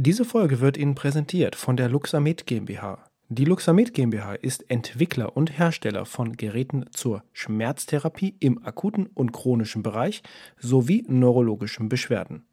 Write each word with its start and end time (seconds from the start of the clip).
Diese 0.00 0.24
Folge 0.24 0.60
wird 0.60 0.76
Ihnen 0.76 0.94
präsentiert 0.94 1.56
von 1.56 1.76
der 1.76 1.88
Luxamed 1.88 2.46
GmbH. 2.46 3.04
Die 3.30 3.44
Luxamed 3.44 3.94
GmbH 3.94 4.34
ist 4.34 4.70
Entwickler 4.70 5.36
und 5.36 5.58
Hersteller 5.58 6.06
von 6.06 6.36
Geräten 6.36 6.84
zur 6.92 7.24
Schmerztherapie 7.32 8.36
im 8.38 8.64
akuten 8.64 9.08
und 9.08 9.32
chronischen 9.32 9.82
Bereich 9.82 10.22
sowie 10.56 11.04
neurologischen 11.08 11.88
Beschwerden. 11.88 12.46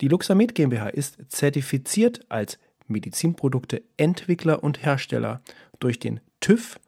Die 0.00 0.06
Luxamed 0.06 0.54
GmbH 0.54 0.90
ist 0.90 1.18
zertifiziert 1.26 2.20
als 2.28 2.56
Medizinprodukte 2.86 3.82
Entwickler 3.96 4.62
und 4.62 4.84
Hersteller 4.84 5.40
durch 5.80 5.98
den 5.98 6.20
TÜV 6.38 6.78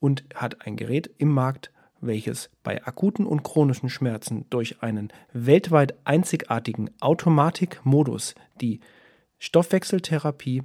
und 0.00 0.26
hat 0.34 0.66
ein 0.66 0.76
Gerät 0.76 1.08
im 1.16 1.30
Markt, 1.30 1.72
welches 2.02 2.50
bei 2.62 2.84
akuten 2.84 3.24
und 3.24 3.42
chronischen 3.42 3.88
Schmerzen 3.88 4.44
durch 4.50 4.82
einen 4.82 5.10
weltweit 5.32 5.94
einzigartigen 6.04 6.90
Automatikmodus 7.00 8.34
die 8.60 8.80
Stoffwechseltherapie 9.46 10.62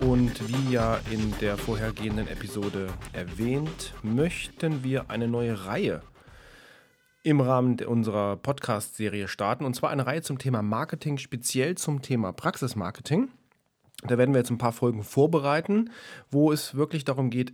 Und 0.00 0.32
wie 0.48 0.72
ja 0.72 0.98
in 1.12 1.32
der 1.40 1.56
vorhergehenden 1.56 2.26
Episode 2.26 2.88
erwähnt, 3.12 3.94
möchten 4.02 4.82
wir 4.82 5.08
eine 5.10 5.28
neue 5.28 5.66
Reihe 5.66 6.02
im 7.22 7.40
Rahmen 7.40 7.78
unserer 7.80 8.36
Podcast-Serie 8.36 9.28
starten. 9.28 9.64
Und 9.64 9.74
zwar 9.74 9.90
eine 9.90 10.06
Reihe 10.06 10.22
zum 10.22 10.38
Thema 10.38 10.62
Marketing, 10.62 11.18
speziell 11.18 11.76
zum 11.76 12.02
Thema 12.02 12.32
Praxismarketing. 12.32 13.28
Da 14.02 14.16
werden 14.16 14.32
wir 14.32 14.38
jetzt 14.38 14.50
ein 14.50 14.58
paar 14.58 14.72
Folgen 14.72 15.02
vorbereiten, 15.02 15.90
wo 16.30 16.52
es 16.52 16.74
wirklich 16.74 17.04
darum 17.04 17.28
geht, 17.30 17.52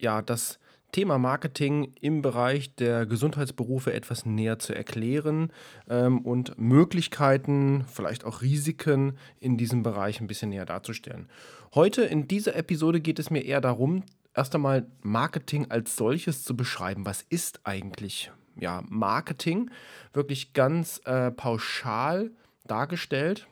ja, 0.00 0.22
das 0.22 0.58
Thema 0.90 1.18
Marketing 1.18 1.92
im 2.00 2.22
Bereich 2.22 2.74
der 2.76 3.04
Gesundheitsberufe 3.06 3.92
etwas 3.92 4.26
näher 4.26 4.60
zu 4.60 4.74
erklären 4.74 5.52
ähm, 5.88 6.20
und 6.20 6.56
Möglichkeiten, 6.56 7.84
vielleicht 7.92 8.24
auch 8.24 8.42
Risiken 8.42 9.18
in 9.40 9.56
diesem 9.56 9.82
Bereich 9.82 10.20
ein 10.20 10.28
bisschen 10.28 10.50
näher 10.50 10.66
darzustellen. 10.66 11.28
Heute 11.74 12.02
in 12.02 12.28
dieser 12.28 12.54
Episode 12.54 13.00
geht 13.00 13.18
es 13.18 13.30
mir 13.30 13.44
eher 13.44 13.60
darum, 13.60 14.04
erst 14.34 14.54
einmal 14.54 14.86
Marketing 15.02 15.68
als 15.68 15.96
solches 15.96 16.44
zu 16.44 16.56
beschreiben. 16.56 17.06
Was 17.06 17.22
ist 17.22 17.60
eigentlich 17.64 18.30
ja, 18.58 18.82
Marketing? 18.88 19.70
Wirklich 20.12 20.52
ganz 20.52 21.00
äh, 21.04 21.30
pauschal 21.30 22.30
dargestellt 22.66 23.46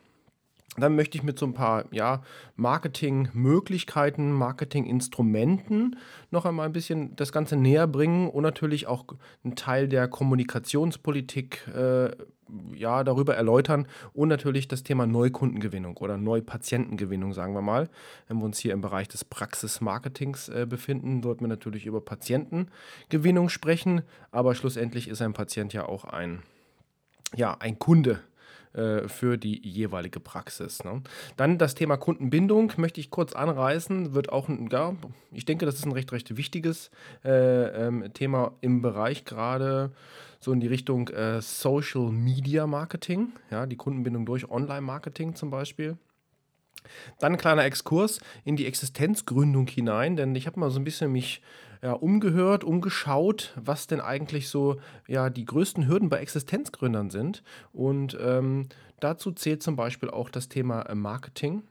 dann 0.77 0.97
möchte 0.97 1.19
ich 1.19 1.23
mit 1.23 1.39
so 1.39 1.45
ein 1.45 1.53
paar 1.53 1.85
ja, 1.91 2.23
Marketingmöglichkeiten, 2.57 4.33
Marketinginstrumenten 4.33 5.97
noch 6.31 6.47
einmal 6.47 6.67
ein 6.67 6.73
bisschen 6.73 7.15
das 7.17 7.31
Ganze 7.31 7.57
näher 7.57 7.87
bringen 7.87 8.29
und 8.29 8.43
natürlich 8.43 8.87
auch 8.87 9.05
einen 9.45 9.55
Teil 9.55 9.87
der 9.89 10.09
Kommunikationspolitik 10.09 11.69
äh, 11.69 12.11
ja, 12.75 13.05
darüber 13.05 13.35
erläutern 13.35 13.87
und 14.13 14.29
natürlich 14.29 14.69
das 14.69 14.83
Thema 14.83 15.07
Neukundengewinnung 15.07 15.97
oder 15.99 16.17
Neupatientengewinnung, 16.17 17.33
sagen 17.33 17.55
wir 17.55 17.63
mal. 17.63 17.89
Wenn 18.29 18.39
wir 18.39 18.45
uns 18.45 18.59
hier 18.59 18.73
im 18.73 18.81
Bereich 18.81 19.09
des 19.09 19.25
Praxismarketings 19.25 20.49
äh, 20.49 20.67
befinden, 20.69 21.23
sollten 21.23 21.43
wir 21.43 21.49
natürlich 21.49 21.87
über 21.87 22.01
Patientengewinnung 22.01 23.49
sprechen, 23.49 24.03
aber 24.31 24.55
schlussendlich 24.55 25.09
ist 25.09 25.23
ein 25.23 25.33
Patient 25.33 25.73
ja 25.73 25.87
auch 25.87 26.05
ein, 26.05 26.43
ja, 27.35 27.57
ein 27.59 27.79
Kunde 27.79 28.21
äh, 28.75 29.07
für 29.07 29.37
die 29.37 29.61
jeweilige 29.69 30.19
Praxis. 30.19 30.83
Ne? 30.83 31.03
Dann 31.37 31.59
das 31.59 31.75
Thema 31.75 31.99
Kundenbindung 31.99 32.73
möchte 32.79 33.01
ich 33.01 33.11
kurz 33.11 33.35
anreißen. 33.35 34.15
Wird 34.15 34.31
auch, 34.31 34.49
ein, 34.49 34.71
ja, 34.73 34.95
ich 35.31 35.45
denke, 35.45 35.67
das 35.67 35.75
ist 35.75 35.85
ein 35.85 35.93
recht, 35.93 36.11
recht 36.13 36.39
wichtiges 36.39 36.91
äh, 37.23 37.87
ähm, 37.87 38.15
Thema 38.15 38.53
im 38.63 38.81
Bereich 38.81 39.27
gerade 39.27 39.93
so 40.43 40.53
in 40.53 40.61
die 40.61 40.67
Richtung 40.67 41.09
äh, 41.09 41.41
Social 41.41 42.11
Media 42.11 42.67
Marketing, 42.67 43.33
ja, 43.51 43.65
die 43.65 43.77
Kundenbindung 43.77 44.27
durch 44.27 44.51
Online-Marketing 44.51 45.37
zum 45.37 45.51
Beispiel. 45.51 45.97
Dann 47.21 47.33
ein 47.33 47.39
kleiner 47.39 47.65
Exkurs 47.65 48.19
in 48.45 48.57
die 48.57 48.67
Existenzgründung 48.67 49.69
hinein, 49.69 50.17
denn 50.17 50.35
ich 50.35 50.49
habe 50.49 50.59
mal 50.59 50.71
so 50.71 50.81
ein 50.81 50.85
bisschen 50.85 51.13
mich 51.13 51.43
ja, 51.81 51.93
umgehört, 51.93 52.65
umgeschaut, 52.65 53.53
was 53.57 53.87
denn 53.87 54.01
eigentlich 54.01 54.49
so 54.49 54.81
ja, 55.07 55.31
die 55.31 55.45
größten 55.45 55.87
Hürden 55.87 56.09
bei 56.09 56.19
Existenzgründern 56.19 57.11
sind. 57.11 57.45
Und 57.73 58.19
ähm, 58.21 58.69
dazu 58.99 59.31
zählt 59.31 59.63
zum 59.63 59.77
Beispiel 59.77 60.11
auch 60.11 60.29
das 60.29 60.49
Thema 60.49 60.83
äh, 60.83 60.97
Marketing. 60.97 61.63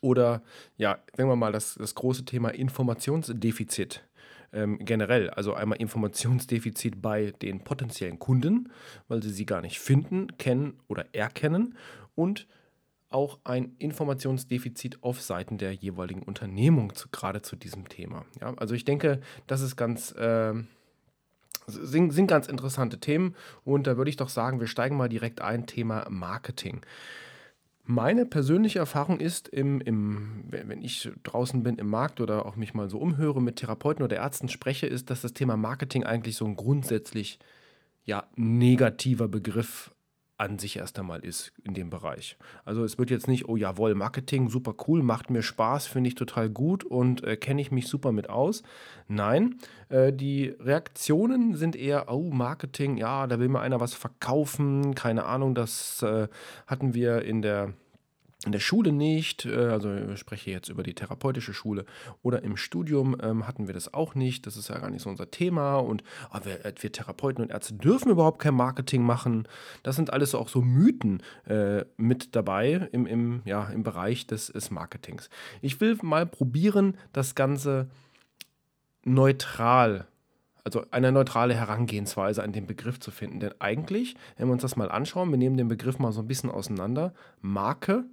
Oder 0.00 0.42
ja, 0.78 0.98
sagen 1.14 1.28
wir 1.28 1.36
mal, 1.36 1.52
das, 1.52 1.74
das 1.74 1.94
große 1.94 2.24
Thema 2.24 2.48
Informationsdefizit 2.50 4.02
ähm, 4.52 4.78
generell. 4.80 5.30
Also 5.30 5.54
einmal 5.54 5.78
Informationsdefizit 5.78 7.00
bei 7.00 7.32
den 7.42 7.62
potenziellen 7.64 8.18
Kunden, 8.18 8.70
weil 9.08 9.22
sie 9.22 9.30
sie 9.30 9.46
gar 9.46 9.60
nicht 9.60 9.78
finden, 9.80 10.36
kennen 10.38 10.78
oder 10.88 11.06
erkennen. 11.12 11.76
Und 12.14 12.46
auch 13.10 13.40
ein 13.44 13.74
Informationsdefizit 13.78 15.02
auf 15.02 15.20
Seiten 15.20 15.58
der 15.58 15.72
jeweiligen 15.72 16.22
Unternehmung 16.22 16.94
zu, 16.94 17.08
gerade 17.08 17.42
zu 17.42 17.56
diesem 17.56 17.88
Thema. 17.88 18.24
Ja, 18.40 18.54
also 18.54 18.74
ich 18.74 18.84
denke, 18.84 19.20
das 19.48 19.60
ist 19.60 19.76
ganz, 19.76 20.12
äh, 20.12 20.54
sind, 21.66 22.12
sind 22.12 22.26
ganz 22.28 22.46
interessante 22.46 23.00
Themen 23.00 23.34
und 23.64 23.86
da 23.86 23.96
würde 23.96 24.10
ich 24.10 24.16
doch 24.16 24.28
sagen, 24.28 24.60
wir 24.60 24.68
steigen 24.68 24.96
mal 24.96 25.08
direkt 25.08 25.40
ein, 25.40 25.66
Thema 25.66 26.06
Marketing. 26.08 26.82
Meine 27.90 28.24
persönliche 28.24 28.78
Erfahrung 28.78 29.18
ist, 29.18 29.48
im, 29.48 29.80
im, 29.80 30.44
wenn 30.48 30.80
ich 30.80 31.10
draußen 31.24 31.64
bin 31.64 31.74
im 31.74 31.88
Markt 31.88 32.20
oder 32.20 32.46
auch 32.46 32.54
mich 32.54 32.72
mal 32.72 32.88
so 32.88 32.98
umhöre, 33.00 33.42
mit 33.42 33.56
Therapeuten 33.56 34.04
oder 34.04 34.14
Ärzten 34.14 34.48
spreche, 34.48 34.86
ist, 34.86 35.10
dass 35.10 35.22
das 35.22 35.32
Thema 35.32 35.56
Marketing 35.56 36.04
eigentlich 36.04 36.36
so 36.36 36.44
ein 36.44 36.54
grundsätzlich 36.54 37.40
ja, 38.04 38.28
negativer 38.36 39.26
Begriff 39.26 39.90
an 40.36 40.60
sich 40.60 40.76
erst 40.76 41.00
einmal 41.00 41.24
ist 41.24 41.52
in 41.64 41.74
dem 41.74 41.90
Bereich. 41.90 42.36
Also 42.64 42.84
es 42.84 42.96
wird 42.96 43.10
jetzt 43.10 43.26
nicht, 43.26 43.48
oh 43.48 43.56
jawohl, 43.56 43.96
Marketing, 43.96 44.48
super 44.48 44.74
cool, 44.86 45.02
macht 45.02 45.28
mir 45.28 45.42
Spaß, 45.42 45.88
finde 45.88 46.08
ich 46.08 46.14
total 46.14 46.48
gut 46.48 46.84
und 46.84 47.24
äh, 47.24 47.36
kenne 47.36 47.60
ich 47.60 47.72
mich 47.72 47.88
super 47.88 48.12
mit 48.12 48.30
aus. 48.30 48.62
Nein, 49.08 49.56
äh, 49.88 50.12
die 50.12 50.54
Reaktionen 50.60 51.56
sind 51.56 51.74
eher, 51.74 52.08
oh, 52.08 52.30
Marketing, 52.30 52.96
ja, 52.96 53.26
da 53.26 53.40
will 53.40 53.48
mir 53.48 53.60
einer 53.60 53.80
was 53.80 53.94
verkaufen, 53.94 54.94
keine 54.94 55.24
Ahnung, 55.26 55.56
das 55.56 56.04
äh, 56.04 56.28
hatten 56.68 56.94
wir 56.94 57.22
in 57.22 57.42
der 57.42 57.74
in 58.46 58.52
der 58.52 58.60
Schule 58.60 58.92
nicht, 58.92 59.44
äh, 59.44 59.68
also 59.68 59.94
ich 59.94 60.18
spreche 60.18 60.50
jetzt 60.50 60.70
über 60.70 60.82
die 60.82 60.94
therapeutische 60.94 61.52
Schule 61.52 61.84
oder 62.22 62.42
im 62.42 62.56
Studium 62.56 63.16
ähm, 63.22 63.46
hatten 63.46 63.66
wir 63.66 63.74
das 63.74 63.92
auch 63.92 64.14
nicht. 64.14 64.46
Das 64.46 64.56
ist 64.56 64.68
ja 64.68 64.78
gar 64.78 64.90
nicht 64.90 65.02
so 65.02 65.10
unser 65.10 65.30
Thema. 65.30 65.76
Und 65.76 66.02
oh, 66.32 66.38
wir, 66.44 66.64
äh, 66.64 66.72
wir, 66.80 66.92
Therapeuten 66.92 67.44
und 67.44 67.50
Ärzte 67.50 67.74
dürfen 67.74 68.10
überhaupt 68.10 68.40
kein 68.40 68.54
Marketing 68.54 69.02
machen. 69.02 69.46
Das 69.82 69.96
sind 69.96 70.12
alles 70.12 70.34
auch 70.34 70.48
so 70.48 70.62
Mythen 70.62 71.22
äh, 71.46 71.84
mit 71.98 72.34
dabei 72.34 72.88
im, 72.92 73.06
im, 73.06 73.42
ja, 73.44 73.66
im 73.66 73.82
Bereich 73.82 74.26
des, 74.26 74.46
des 74.46 74.70
Marketings. 74.70 75.28
Ich 75.60 75.80
will 75.80 75.98
mal 76.02 76.24
probieren, 76.26 76.96
das 77.12 77.34
Ganze 77.34 77.88
neutral 79.04 80.06
also 80.62 80.84
eine 80.90 81.10
neutrale 81.10 81.54
Herangehensweise 81.54 82.42
an 82.42 82.52
den 82.52 82.66
Begriff 82.66 83.00
zu 83.00 83.10
finden. 83.10 83.40
Denn 83.40 83.54
eigentlich, 83.60 84.14
wenn 84.36 84.48
wir 84.48 84.52
uns 84.52 84.60
das 84.60 84.76
mal 84.76 84.90
anschauen, 84.90 85.30
wir 85.30 85.38
nehmen 85.38 85.56
den 85.56 85.68
Begriff 85.68 85.98
mal 85.98 86.12
so 86.12 86.20
ein 86.20 86.28
bisschen 86.28 86.50
auseinander. 86.50 87.14
Marke 87.40 88.04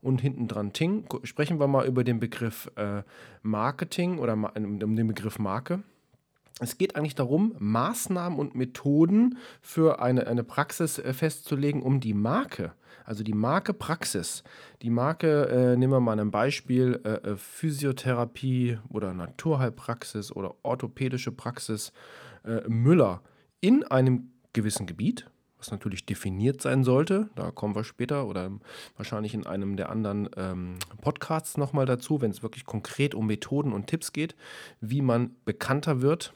und 0.00 0.20
hinten 0.20 0.48
dran 0.48 0.72
Ting. 0.72 1.06
Sprechen 1.24 1.58
wir 1.58 1.66
mal 1.66 1.86
über 1.86 2.04
den 2.04 2.20
Begriff 2.20 2.70
äh, 2.76 3.02
Marketing 3.42 4.18
oder 4.18 4.36
ma 4.36 4.52
um 4.56 4.96
den 4.96 5.06
Begriff 5.06 5.38
Marke. 5.38 5.82
Es 6.58 6.78
geht 6.78 6.96
eigentlich 6.96 7.14
darum, 7.14 7.54
Maßnahmen 7.58 8.38
und 8.38 8.54
Methoden 8.54 9.36
für 9.60 10.00
eine, 10.00 10.26
eine 10.26 10.42
Praxis 10.42 10.98
äh, 10.98 11.12
festzulegen, 11.12 11.82
um 11.82 12.00
die 12.00 12.14
Marke, 12.14 12.72
also 13.04 13.22
die 13.22 13.34
Marke 13.34 13.74
Praxis, 13.74 14.42
die 14.80 14.88
Marke, 14.88 15.48
äh, 15.48 15.76
nehmen 15.76 15.92
wir 15.92 16.00
mal 16.00 16.18
ein 16.18 16.30
Beispiel, 16.30 17.00
äh, 17.04 17.32
äh 17.32 17.36
Physiotherapie 17.36 18.78
oder 18.88 19.12
Naturheilpraxis 19.12 20.32
oder 20.32 20.54
orthopädische 20.62 21.30
Praxis 21.30 21.92
äh, 22.44 22.66
Müller 22.68 23.20
in 23.60 23.84
einem 23.84 24.30
gewissen 24.54 24.86
Gebiet, 24.86 25.26
was 25.58 25.70
natürlich 25.70 26.04
definiert 26.04 26.60
sein 26.60 26.84
sollte. 26.84 27.28
Da 27.34 27.50
kommen 27.50 27.74
wir 27.74 27.84
später 27.84 28.26
oder 28.26 28.50
wahrscheinlich 28.96 29.34
in 29.34 29.46
einem 29.46 29.76
der 29.76 29.90
anderen 29.90 30.28
ähm, 30.36 30.76
Podcasts 31.00 31.56
nochmal 31.56 31.86
dazu, 31.86 32.20
wenn 32.20 32.30
es 32.30 32.42
wirklich 32.42 32.64
konkret 32.64 33.14
um 33.14 33.26
Methoden 33.26 33.72
und 33.72 33.86
Tipps 33.86 34.12
geht, 34.12 34.36
wie 34.80 35.00
man 35.00 35.34
bekannter 35.44 36.02
wird, 36.02 36.32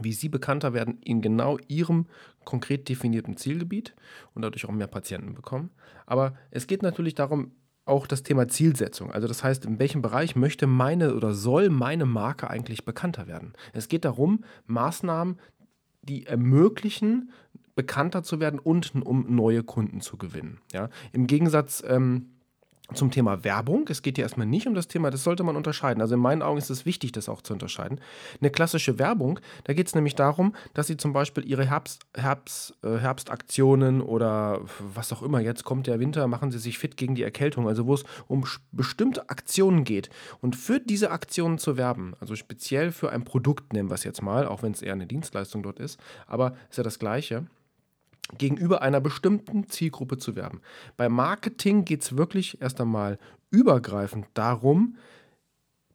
wie 0.00 0.12
Sie 0.12 0.28
bekannter 0.28 0.74
werden 0.74 0.98
in 1.02 1.22
genau 1.22 1.58
Ihrem 1.68 2.06
konkret 2.44 2.88
definierten 2.88 3.36
Zielgebiet 3.36 3.94
und 4.34 4.42
dadurch 4.42 4.66
auch 4.66 4.72
mehr 4.72 4.86
Patienten 4.86 5.34
bekommen. 5.34 5.70
Aber 6.06 6.34
es 6.50 6.66
geht 6.66 6.82
natürlich 6.82 7.14
darum, 7.14 7.52
auch 7.86 8.06
das 8.06 8.24
Thema 8.24 8.48
Zielsetzung. 8.48 9.12
Also 9.12 9.28
das 9.28 9.44
heißt, 9.44 9.64
in 9.64 9.78
welchem 9.78 10.02
Bereich 10.02 10.34
möchte 10.34 10.66
meine 10.66 11.14
oder 11.14 11.32
soll 11.32 11.70
meine 11.70 12.04
Marke 12.04 12.50
eigentlich 12.50 12.84
bekannter 12.84 13.28
werden? 13.28 13.52
Es 13.72 13.88
geht 13.88 14.04
darum, 14.04 14.44
Maßnahmen, 14.66 15.38
die 16.02 16.26
ermöglichen, 16.26 17.30
bekannter 17.76 18.24
zu 18.24 18.40
werden 18.40 18.58
und 18.58 18.92
um 18.94 19.26
neue 19.28 19.62
Kunden 19.62 20.00
zu 20.00 20.16
gewinnen. 20.16 20.58
Ja? 20.72 20.88
Im 21.12 21.28
Gegensatz 21.28 21.84
ähm, 21.86 22.30
zum 22.94 23.10
Thema 23.10 23.42
Werbung. 23.42 23.86
Es 23.88 24.02
geht 24.02 24.16
hier 24.16 24.24
erstmal 24.24 24.46
nicht 24.46 24.66
um 24.66 24.74
das 24.74 24.86
Thema, 24.86 25.10
das 25.10 25.24
sollte 25.24 25.42
man 25.42 25.56
unterscheiden. 25.56 26.00
Also 26.00 26.14
in 26.14 26.20
meinen 26.20 26.42
Augen 26.42 26.58
ist 26.58 26.70
es 26.70 26.86
wichtig, 26.86 27.12
das 27.12 27.28
auch 27.28 27.42
zu 27.42 27.52
unterscheiden. 27.52 28.00
Eine 28.40 28.50
klassische 28.50 28.98
Werbung, 28.98 29.40
da 29.64 29.72
geht 29.72 29.88
es 29.88 29.94
nämlich 29.94 30.14
darum, 30.14 30.54
dass 30.74 30.86
sie 30.86 30.96
zum 30.96 31.12
Beispiel 31.12 31.44
ihre 31.44 31.66
Herbst, 31.66 32.06
Herbst, 32.14 32.76
äh, 32.82 32.98
Herbstaktionen 32.98 34.00
oder 34.00 34.60
was 34.78 35.12
auch 35.12 35.22
immer, 35.22 35.40
jetzt 35.40 35.64
kommt 35.64 35.88
der 35.88 35.98
Winter, 35.98 36.28
machen 36.28 36.52
sie 36.52 36.58
sich 36.58 36.78
fit 36.78 36.96
gegen 36.96 37.16
die 37.16 37.24
Erkältung, 37.24 37.66
also 37.66 37.86
wo 37.86 37.94
es 37.94 38.04
um 38.28 38.44
bestimmte 38.70 39.28
Aktionen 39.30 39.82
geht. 39.82 40.08
Und 40.40 40.54
für 40.54 40.78
diese 40.78 41.10
Aktionen 41.10 41.58
zu 41.58 41.76
werben, 41.76 42.14
also 42.20 42.36
speziell 42.36 42.92
für 42.92 43.10
ein 43.10 43.24
Produkt 43.24 43.72
nennen 43.72 43.90
wir 43.90 43.96
es 43.96 44.04
jetzt 44.04 44.22
mal, 44.22 44.46
auch 44.46 44.62
wenn 44.62 44.72
es 44.72 44.82
eher 44.82 44.92
eine 44.92 45.06
Dienstleistung 45.06 45.62
dort 45.64 45.80
ist, 45.80 45.98
aber 46.26 46.54
ist 46.70 46.78
ja 46.78 46.84
das 46.84 47.00
Gleiche 47.00 47.46
gegenüber 48.38 48.82
einer 48.82 49.00
bestimmten 49.00 49.68
Zielgruppe 49.68 50.18
zu 50.18 50.36
werben. 50.36 50.60
Bei 50.96 51.08
Marketing 51.08 51.84
geht 51.84 52.02
es 52.02 52.16
wirklich 52.16 52.60
erst 52.60 52.80
einmal 52.80 53.18
übergreifend 53.50 54.26
darum, 54.34 54.96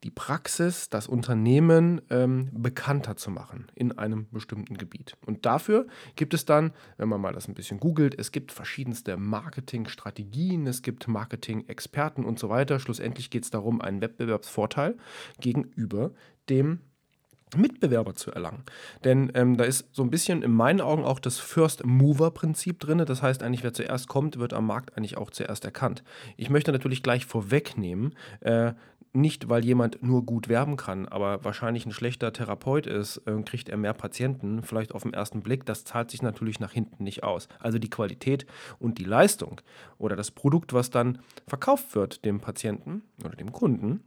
die 0.03 0.09
Praxis, 0.09 0.89
das 0.89 1.07
Unternehmen 1.07 2.01
ähm, 2.09 2.49
bekannter 2.53 3.17
zu 3.17 3.29
machen 3.29 3.67
in 3.75 3.97
einem 3.97 4.27
bestimmten 4.31 4.77
Gebiet. 4.77 5.15
Und 5.25 5.45
dafür 5.45 5.85
gibt 6.15 6.33
es 6.33 6.45
dann, 6.45 6.73
wenn 6.97 7.07
man 7.07 7.21
mal 7.21 7.33
das 7.33 7.47
ein 7.47 7.53
bisschen 7.53 7.79
googelt, 7.79 8.17
es 8.17 8.31
gibt 8.31 8.51
verschiedenste 8.51 9.15
Marketingstrategien, 9.17 10.65
es 10.65 10.81
gibt 10.81 11.07
Marketing-Experten 11.07 12.25
und 12.25 12.39
so 12.39 12.49
weiter. 12.49 12.79
Schlussendlich 12.79 13.29
geht 13.29 13.43
es 13.43 13.51
darum, 13.51 13.79
einen 13.79 14.01
Wettbewerbsvorteil 14.01 14.97
gegenüber 15.39 16.11
dem 16.49 16.79
Mitbewerber 17.55 18.15
zu 18.15 18.31
erlangen. 18.31 18.63
Denn 19.03 19.31
ähm, 19.35 19.57
da 19.57 19.63
ist 19.63 19.87
so 19.91 20.03
ein 20.03 20.09
bisschen 20.09 20.41
in 20.41 20.51
meinen 20.51 20.81
Augen 20.81 21.03
auch 21.03 21.19
das 21.19 21.39
First-Mover-Prinzip 21.39 22.79
drin. 22.79 23.03
Das 23.05 23.21
heißt 23.21 23.43
eigentlich, 23.43 23.63
wer 23.63 23.73
zuerst 23.73 24.07
kommt, 24.07 24.39
wird 24.39 24.53
am 24.53 24.67
Markt 24.67 24.97
eigentlich 24.97 25.17
auch 25.17 25.29
zuerst 25.29 25.65
erkannt. 25.65 26.03
Ich 26.37 26.49
möchte 26.49 26.71
natürlich 26.71 27.03
gleich 27.03 27.25
vorwegnehmen, 27.25 28.15
äh, 28.41 28.73
nicht 29.13 29.49
weil 29.49 29.65
jemand 29.65 30.01
nur 30.01 30.25
gut 30.25 30.47
werben 30.47 30.77
kann, 30.77 31.07
aber 31.07 31.43
wahrscheinlich 31.43 31.85
ein 31.85 31.91
schlechter 31.91 32.31
Therapeut 32.31 32.87
ist, 32.87 33.17
äh, 33.25 33.41
kriegt 33.43 33.69
er 33.69 33.77
mehr 33.77 33.93
Patienten, 33.93 34.63
vielleicht 34.63 34.93
auf 34.93 35.03
den 35.03 35.13
ersten 35.13 35.41
Blick. 35.41 35.65
Das 35.65 35.83
zahlt 35.83 36.11
sich 36.11 36.21
natürlich 36.21 36.59
nach 36.59 36.71
hinten 36.71 37.03
nicht 37.03 37.23
aus. 37.23 37.47
Also 37.59 37.77
die 37.77 37.89
Qualität 37.89 38.45
und 38.79 38.99
die 38.99 39.03
Leistung 39.03 39.59
oder 39.97 40.15
das 40.15 40.31
Produkt, 40.31 40.73
was 40.73 40.89
dann 40.89 41.19
verkauft 41.47 41.95
wird 41.95 42.23
dem 42.23 42.39
Patienten 42.39 43.03
oder 43.23 43.35
dem 43.35 43.51
Kunden, 43.51 44.01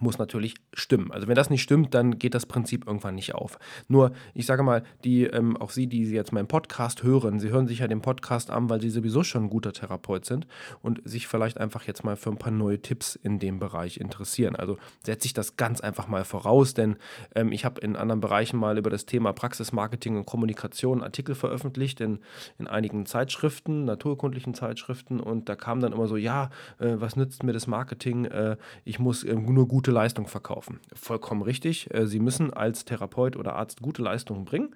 muss 0.00 0.18
natürlich 0.18 0.54
stimmen. 0.72 1.10
Also 1.12 1.28
wenn 1.28 1.34
das 1.34 1.50
nicht 1.50 1.62
stimmt, 1.62 1.94
dann 1.94 2.18
geht 2.18 2.34
das 2.34 2.46
Prinzip 2.46 2.86
irgendwann 2.86 3.14
nicht 3.14 3.34
auf. 3.34 3.58
Nur, 3.88 4.12
ich 4.34 4.46
sage 4.46 4.62
mal, 4.62 4.82
die, 5.04 5.24
ähm, 5.24 5.56
auch 5.56 5.70
Sie, 5.70 5.86
die 5.86 6.04
jetzt 6.10 6.32
meinen 6.32 6.48
Podcast 6.48 7.02
hören, 7.02 7.38
Sie 7.40 7.50
hören 7.50 7.66
sich 7.66 7.80
ja 7.80 7.88
den 7.88 8.00
Podcast 8.00 8.50
an, 8.50 8.68
weil 8.68 8.80
Sie 8.80 8.90
sowieso 8.90 9.22
schon 9.22 9.44
ein 9.44 9.50
guter 9.50 9.72
Therapeut 9.72 10.24
sind 10.24 10.46
und 10.82 11.00
sich 11.04 11.26
vielleicht 11.26 11.58
einfach 11.58 11.84
jetzt 11.84 12.04
mal 12.04 12.16
für 12.16 12.30
ein 12.30 12.38
paar 12.38 12.52
neue 12.52 12.80
Tipps 12.80 13.14
in 13.16 13.38
dem 13.38 13.58
Bereich 13.58 13.98
interessieren. 13.98 14.56
Also 14.56 14.78
setze 15.04 15.26
ich 15.26 15.32
das 15.32 15.56
ganz 15.56 15.80
einfach 15.80 16.08
mal 16.08 16.24
voraus, 16.24 16.74
denn 16.74 16.96
ähm, 17.34 17.52
ich 17.52 17.64
habe 17.64 17.80
in 17.80 17.96
anderen 17.96 18.20
Bereichen 18.20 18.58
mal 18.58 18.78
über 18.78 18.90
das 18.90 19.06
Thema 19.06 19.32
Praxismarketing 19.32 20.16
und 20.16 20.26
Kommunikation 20.26 21.02
Artikel 21.02 21.34
veröffentlicht 21.34 22.00
in, 22.00 22.18
in 22.58 22.66
einigen 22.66 23.06
Zeitschriften, 23.06 23.84
naturkundlichen 23.84 24.54
Zeitschriften 24.54 25.20
und 25.20 25.48
da 25.48 25.56
kam 25.56 25.80
dann 25.80 25.92
immer 25.92 26.06
so, 26.06 26.16
ja, 26.16 26.50
äh, 26.78 26.94
was 26.96 27.16
nützt 27.16 27.42
mir 27.42 27.52
das 27.52 27.66
Marketing? 27.66 28.24
Äh, 28.26 28.56
ich 28.84 28.98
muss 28.98 29.24
äh, 29.24 29.34
nur 29.34 29.68
gute 29.84 29.90
Leistung 29.90 30.26
verkaufen. 30.26 30.80
Vollkommen 30.94 31.42
richtig. 31.42 31.92
Äh, 31.92 32.06
Sie 32.06 32.18
müssen 32.18 32.54
als 32.54 32.86
Therapeut 32.86 33.36
oder 33.36 33.54
Arzt 33.54 33.82
gute 33.82 34.02
Leistungen 34.02 34.46
bringen. 34.46 34.74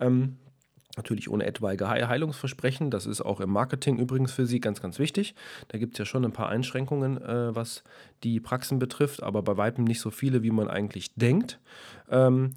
Ähm, 0.00 0.36
Natürlich 0.96 1.30
ohne 1.30 1.46
etwaige 1.46 1.88
Heilungsversprechen. 1.88 2.90
Das 2.90 3.06
ist 3.06 3.20
auch 3.20 3.38
im 3.38 3.50
Marketing 3.50 3.98
übrigens 3.98 4.32
für 4.32 4.46
Sie 4.46 4.58
ganz, 4.58 4.82
ganz 4.82 4.98
wichtig. 4.98 5.36
Da 5.68 5.78
gibt 5.78 5.94
es 5.94 5.98
ja 6.00 6.04
schon 6.04 6.24
ein 6.24 6.32
paar 6.32 6.48
Einschränkungen, 6.48 7.22
äh, 7.22 7.54
was 7.54 7.84
die 8.24 8.40
Praxen 8.40 8.80
betrifft, 8.80 9.22
aber 9.22 9.42
bei 9.42 9.56
weitem 9.56 9.84
nicht 9.84 10.00
so 10.00 10.10
viele, 10.10 10.42
wie 10.42 10.50
man 10.50 10.66
eigentlich 10.66 11.14
denkt. 11.14 11.60
Ähm, 12.10 12.50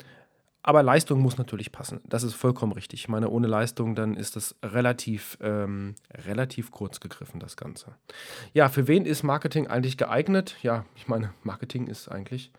aber 0.63 0.83
Leistung 0.83 1.19
muss 1.19 1.37
natürlich 1.37 1.71
passen. 1.71 2.01
Das 2.05 2.23
ist 2.23 2.35
vollkommen 2.35 2.71
richtig. 2.71 3.01
Ich 3.01 3.09
meine, 3.09 3.29
ohne 3.29 3.47
Leistung, 3.47 3.95
dann 3.95 4.15
ist 4.15 4.35
das 4.35 4.55
relativ, 4.63 5.37
ähm, 5.41 5.95
relativ 6.25 6.71
kurz 6.71 6.99
gegriffen, 6.99 7.39
das 7.39 7.57
Ganze. 7.57 7.95
Ja, 8.53 8.69
für 8.69 8.87
wen 8.87 9.05
ist 9.05 9.23
Marketing 9.23 9.67
eigentlich 9.67 9.97
geeignet? 9.97 10.55
Ja, 10.61 10.85
ich 10.95 11.07
meine, 11.07 11.33
Marketing 11.43 11.87
ist 11.87 12.09
eigentlich 12.09 12.51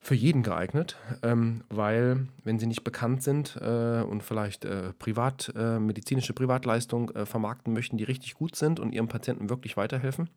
für 0.00 0.14
jeden 0.16 0.42
geeignet, 0.42 0.96
ähm, 1.22 1.62
weil 1.68 2.26
wenn 2.42 2.58
sie 2.58 2.66
nicht 2.66 2.82
bekannt 2.82 3.22
sind 3.22 3.56
äh, 3.60 4.02
und 4.02 4.22
vielleicht 4.22 4.64
äh, 4.64 4.92
privat, 4.94 5.52
äh, 5.54 5.78
medizinische 5.78 6.32
Privatleistung 6.32 7.10
äh, 7.10 7.24
vermarkten 7.24 7.72
möchten, 7.72 7.98
die 7.98 8.04
richtig 8.04 8.34
gut 8.34 8.56
sind 8.56 8.80
und 8.80 8.92
ihrem 8.92 9.06
Patienten 9.06 9.48
wirklich 9.48 9.76
weiterhelfen, 9.76 10.28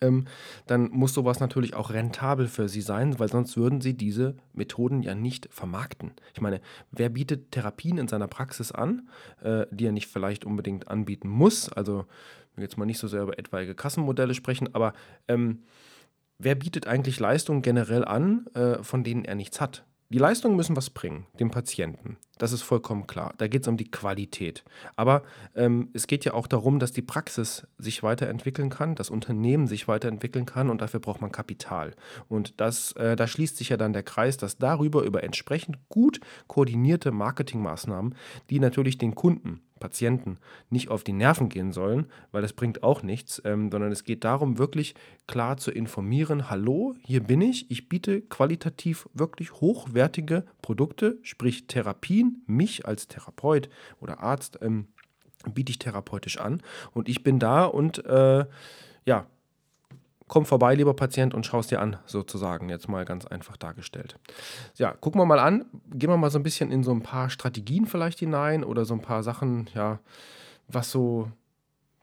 ähm, 0.00 0.26
dann 0.66 0.90
muss 0.90 1.14
sowas 1.14 1.40
natürlich 1.40 1.74
auch 1.74 1.90
rentabel 1.90 2.48
für 2.48 2.68
sie 2.68 2.80
sein, 2.80 3.18
weil 3.18 3.28
sonst 3.28 3.56
würden 3.56 3.80
sie 3.80 3.94
diese 3.94 4.36
Methoden 4.52 5.02
ja 5.02 5.14
nicht 5.14 5.48
vermarkten. 5.50 6.12
Ich 6.34 6.40
meine, 6.40 6.60
wer 6.90 7.08
bietet 7.08 7.52
Therapien 7.52 7.98
in 7.98 8.08
seiner 8.08 8.28
Praxis 8.28 8.72
an, 8.72 9.08
äh, 9.42 9.66
die 9.70 9.86
er 9.86 9.92
nicht 9.92 10.08
vielleicht 10.08 10.44
unbedingt 10.44 10.88
anbieten 10.88 11.28
muss? 11.28 11.72
Also, 11.72 12.06
jetzt 12.56 12.76
mal 12.78 12.86
nicht 12.86 12.98
so 12.98 13.08
sehr 13.08 13.22
über 13.22 13.38
etwaige 13.38 13.74
Kassenmodelle 13.74 14.34
sprechen, 14.34 14.74
aber 14.74 14.92
ähm, 15.28 15.62
wer 16.38 16.56
bietet 16.56 16.86
eigentlich 16.86 17.20
Leistungen 17.20 17.62
generell 17.62 18.04
an, 18.04 18.46
äh, 18.54 18.82
von 18.82 19.04
denen 19.04 19.24
er 19.24 19.34
nichts 19.36 19.60
hat? 19.60 19.84
Die 20.08 20.18
Leistungen 20.18 20.54
müssen 20.54 20.76
was 20.76 20.90
bringen, 20.90 21.26
dem 21.40 21.50
Patienten. 21.50 22.16
Das 22.38 22.52
ist 22.52 22.62
vollkommen 22.62 23.08
klar. 23.08 23.34
Da 23.38 23.48
geht 23.48 23.62
es 23.62 23.68
um 23.68 23.76
die 23.76 23.90
Qualität. 23.90 24.62
Aber 24.94 25.24
ähm, 25.56 25.88
es 25.94 26.06
geht 26.06 26.24
ja 26.24 26.34
auch 26.34 26.46
darum, 26.46 26.78
dass 26.78 26.92
die 26.92 27.02
Praxis 27.02 27.66
sich 27.76 28.04
weiterentwickeln 28.04 28.70
kann, 28.70 28.94
das 28.94 29.10
Unternehmen 29.10 29.66
sich 29.66 29.88
weiterentwickeln 29.88 30.46
kann 30.46 30.70
und 30.70 30.80
dafür 30.80 31.00
braucht 31.00 31.20
man 31.22 31.32
Kapital. 31.32 31.94
Und 32.28 32.60
das, 32.60 32.92
äh, 32.92 33.16
da 33.16 33.26
schließt 33.26 33.56
sich 33.56 33.70
ja 33.70 33.76
dann 33.76 33.94
der 33.94 34.04
Kreis, 34.04 34.36
dass 34.36 34.58
darüber 34.58 35.02
über 35.02 35.24
entsprechend 35.24 35.78
gut 35.88 36.20
koordinierte 36.46 37.10
Marketingmaßnahmen, 37.10 38.14
die 38.50 38.60
natürlich 38.60 38.98
den 38.98 39.16
Kunden 39.16 39.62
Patienten 39.78 40.38
nicht 40.70 40.88
auf 40.88 41.04
die 41.04 41.12
Nerven 41.12 41.48
gehen 41.48 41.72
sollen, 41.72 42.06
weil 42.32 42.42
das 42.42 42.52
bringt 42.52 42.82
auch 42.82 43.02
nichts, 43.02 43.40
ähm, 43.44 43.70
sondern 43.70 43.92
es 43.92 44.04
geht 44.04 44.24
darum, 44.24 44.58
wirklich 44.58 44.94
klar 45.26 45.56
zu 45.56 45.70
informieren, 45.70 46.50
hallo, 46.50 46.94
hier 47.02 47.22
bin 47.22 47.40
ich, 47.40 47.70
ich 47.70 47.88
biete 47.88 48.22
qualitativ 48.22 49.08
wirklich 49.12 49.52
hochwertige 49.52 50.44
Produkte, 50.62 51.18
sprich 51.22 51.66
Therapien, 51.66 52.42
mich 52.46 52.86
als 52.86 53.08
Therapeut 53.08 53.68
oder 54.00 54.20
Arzt 54.20 54.58
ähm, 54.62 54.88
biete 55.54 55.70
ich 55.70 55.78
therapeutisch 55.78 56.38
an 56.38 56.62
und 56.92 57.08
ich 57.08 57.22
bin 57.22 57.38
da 57.38 57.64
und 57.64 58.04
äh, 58.04 58.46
ja, 59.04 59.26
komm 60.28 60.44
vorbei, 60.44 60.74
lieber 60.74 60.94
Patient, 60.94 61.34
und 61.34 61.46
schau 61.46 61.60
es 61.60 61.68
dir 61.68 61.80
an, 61.80 61.96
sozusagen, 62.06 62.68
jetzt 62.68 62.88
mal 62.88 63.04
ganz 63.04 63.26
einfach 63.26 63.56
dargestellt. 63.56 64.18
Ja, 64.76 64.92
gucken 64.92 65.20
wir 65.20 65.26
mal 65.26 65.38
an, 65.38 65.66
gehen 65.92 66.10
wir 66.10 66.16
mal 66.16 66.30
so 66.30 66.38
ein 66.38 66.42
bisschen 66.42 66.70
in 66.72 66.82
so 66.82 66.92
ein 66.92 67.02
paar 67.02 67.30
Strategien 67.30 67.86
vielleicht 67.86 68.18
hinein 68.18 68.64
oder 68.64 68.84
so 68.84 68.94
ein 68.94 69.02
paar 69.02 69.22
Sachen, 69.22 69.68
ja, 69.74 70.00
was 70.68 70.90
so 70.90 71.30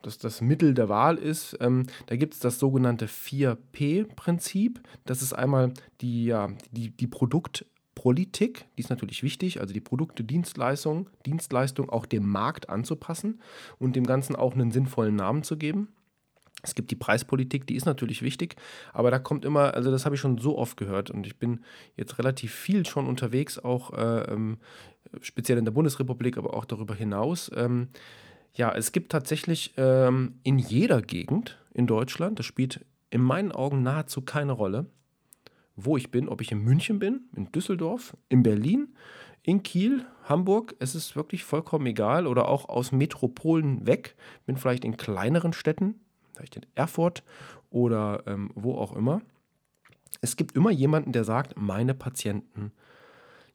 das, 0.04 0.18
das 0.18 0.40
Mittel 0.40 0.74
der 0.74 0.88
Wahl 0.88 1.16
ist. 1.16 1.56
Ähm, 1.60 1.86
da 2.06 2.16
gibt 2.16 2.34
es 2.34 2.40
das 2.40 2.58
sogenannte 2.58 3.06
4P-Prinzip. 3.06 4.80
Das 5.04 5.22
ist 5.22 5.32
einmal 5.32 5.72
die, 6.00 6.26
ja, 6.26 6.48
die, 6.70 6.90
die 6.90 7.06
Produktpolitik, 7.06 8.66
die 8.76 8.82
ist 8.82 8.90
natürlich 8.90 9.22
wichtig, 9.22 9.60
also 9.60 9.72
die 9.72 9.80
Produkte, 9.80 10.24
Dienstleistungen, 10.24 11.08
Dienstleistung 11.26 11.90
auch 11.90 12.06
dem 12.06 12.28
Markt 12.28 12.68
anzupassen 12.68 13.40
und 13.78 13.96
dem 13.96 14.06
Ganzen 14.06 14.36
auch 14.36 14.54
einen 14.54 14.72
sinnvollen 14.72 15.16
Namen 15.16 15.42
zu 15.42 15.56
geben. 15.56 15.88
Es 16.64 16.74
gibt 16.74 16.90
die 16.90 16.96
Preispolitik, 16.96 17.66
die 17.66 17.76
ist 17.76 17.84
natürlich 17.84 18.22
wichtig, 18.22 18.56
aber 18.92 19.10
da 19.10 19.18
kommt 19.18 19.44
immer, 19.44 19.74
also 19.74 19.90
das 19.90 20.04
habe 20.04 20.14
ich 20.14 20.20
schon 20.20 20.38
so 20.38 20.58
oft 20.58 20.76
gehört 20.76 21.10
und 21.10 21.26
ich 21.26 21.38
bin 21.38 21.60
jetzt 21.96 22.18
relativ 22.18 22.52
viel 22.52 22.86
schon 22.86 23.06
unterwegs, 23.06 23.58
auch 23.58 23.92
äh, 23.92 24.32
ähm, 24.32 24.58
speziell 25.20 25.58
in 25.58 25.64
der 25.64 25.72
Bundesrepublik, 25.72 26.38
aber 26.38 26.54
auch 26.54 26.64
darüber 26.64 26.94
hinaus. 26.94 27.50
Ähm, 27.54 27.88
ja, 28.54 28.72
es 28.74 28.92
gibt 28.92 29.12
tatsächlich 29.12 29.74
ähm, 29.76 30.34
in 30.42 30.58
jeder 30.58 31.02
Gegend 31.02 31.58
in 31.72 31.86
Deutschland, 31.86 32.38
das 32.38 32.46
spielt 32.46 32.84
in 33.10 33.20
meinen 33.20 33.52
Augen 33.52 33.82
nahezu 33.82 34.22
keine 34.22 34.52
Rolle, 34.52 34.86
wo 35.76 35.96
ich 35.96 36.10
bin, 36.10 36.28
ob 36.28 36.40
ich 36.40 36.52
in 36.52 36.58
München 36.58 36.98
bin, 36.98 37.22
in 37.36 37.50
Düsseldorf, 37.52 38.16
in 38.28 38.42
Berlin, 38.42 38.94
in 39.42 39.62
Kiel, 39.62 40.06
Hamburg, 40.24 40.74
es 40.78 40.94
ist 40.94 41.16
wirklich 41.16 41.44
vollkommen 41.44 41.86
egal 41.86 42.26
oder 42.26 42.48
auch 42.48 42.68
aus 42.68 42.92
Metropolen 42.92 43.86
weg, 43.86 44.16
bin 44.46 44.56
vielleicht 44.56 44.84
in 44.84 44.96
kleineren 44.96 45.52
Städten, 45.52 46.00
vielleicht 46.34 46.56
in 46.56 46.66
Erfurt 46.74 47.22
oder 47.70 48.22
ähm, 48.26 48.50
wo 48.54 48.76
auch 48.76 48.94
immer. 48.94 49.22
Es 50.20 50.36
gibt 50.36 50.56
immer 50.56 50.70
jemanden, 50.70 51.12
der 51.12 51.24
sagt, 51.24 51.56
meine 51.56 51.94
Patienten 51.94 52.72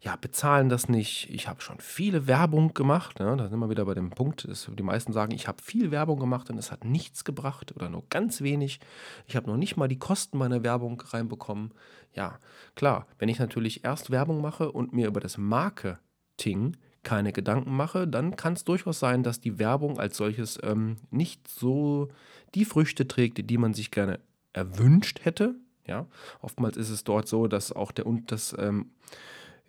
ja, 0.01 0.15
bezahlen 0.15 0.69
das 0.69 0.87
nicht. 0.87 1.29
Ich 1.29 1.49
habe 1.49 1.61
schon 1.61 1.79
viele 1.79 2.25
Werbung 2.25 2.73
gemacht. 2.73 3.19
Ja, 3.19 3.35
da 3.35 3.49
sind 3.49 3.59
wir 3.59 3.69
wieder 3.69 3.83
bei 3.83 3.93
dem 3.93 4.11
Punkt, 4.11 4.47
dass 4.47 4.69
die 4.73 4.83
meisten 4.83 5.11
sagen, 5.11 5.33
ich 5.33 5.47
habe 5.47 5.61
viel 5.61 5.91
Werbung 5.91 6.19
gemacht 6.19 6.49
und 6.49 6.57
es 6.57 6.71
hat 6.71 6.85
nichts 6.85 7.25
gebracht 7.25 7.75
oder 7.75 7.89
nur 7.89 8.03
ganz 8.09 8.41
wenig. 8.41 8.79
Ich 9.27 9.35
habe 9.35 9.49
noch 9.49 9.57
nicht 9.57 9.75
mal 9.75 9.89
die 9.89 9.99
Kosten 9.99 10.37
meiner 10.37 10.63
Werbung 10.63 11.01
reinbekommen. 11.01 11.73
Ja, 12.13 12.39
klar, 12.75 13.07
wenn 13.17 13.27
ich 13.27 13.39
natürlich 13.39 13.83
erst 13.83 14.09
Werbung 14.09 14.39
mache 14.41 14.71
und 14.71 14.93
mir 14.93 15.07
über 15.07 15.19
das 15.19 15.37
Marketing 15.37 16.77
keine 17.03 17.31
Gedanken 17.31 17.75
mache, 17.75 18.07
dann 18.07 18.35
kann 18.35 18.53
es 18.53 18.63
durchaus 18.63 18.99
sein, 18.99 19.23
dass 19.23 19.39
die 19.39 19.59
Werbung 19.59 19.99
als 19.99 20.17
solches 20.17 20.59
ähm, 20.63 20.97
nicht 21.11 21.47
so 21.47 22.09
die 22.55 22.65
Früchte 22.65 23.07
trägt, 23.07 23.49
die 23.49 23.57
man 23.57 23.73
sich 23.73 23.91
gerne 23.91 24.19
erwünscht 24.53 25.23
hätte. 25.23 25.55
Ja, 25.87 26.07
oftmals 26.41 26.77
ist 26.77 26.89
es 26.89 27.03
dort 27.03 27.27
so, 27.27 27.47
dass 27.47 27.71
auch 27.71 27.91
der 27.91 28.05
das 28.27 28.55
ähm, 28.59 28.91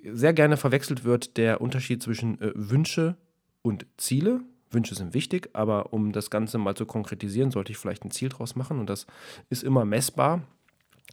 sehr 0.03 0.33
gerne 0.33 0.57
verwechselt 0.57 1.05
wird 1.05 1.37
der 1.37 1.61
Unterschied 1.61 2.03
zwischen 2.03 2.41
äh, 2.41 2.53
Wünsche 2.55 3.17
und 3.63 3.87
Ziele. 3.97 4.41
Wünsche 4.71 4.95
sind 4.95 5.15
wichtig, 5.15 5.51
aber 5.53 5.93
um 5.93 6.13
das 6.13 6.31
Ganze 6.31 6.59
mal 6.59 6.77
zu 6.77 6.87
konkretisieren, 6.87 7.51
sollte 7.51 7.73
ich 7.73 7.79
vielleicht 7.79 8.05
ein 8.05 8.11
Ziel 8.11 8.29
draus 8.29 8.55
machen 8.55 8.79
und 8.79 8.89
das 8.89 9.07
ist 9.49 9.65
immer 9.65 9.85
messbar. 9.85 10.43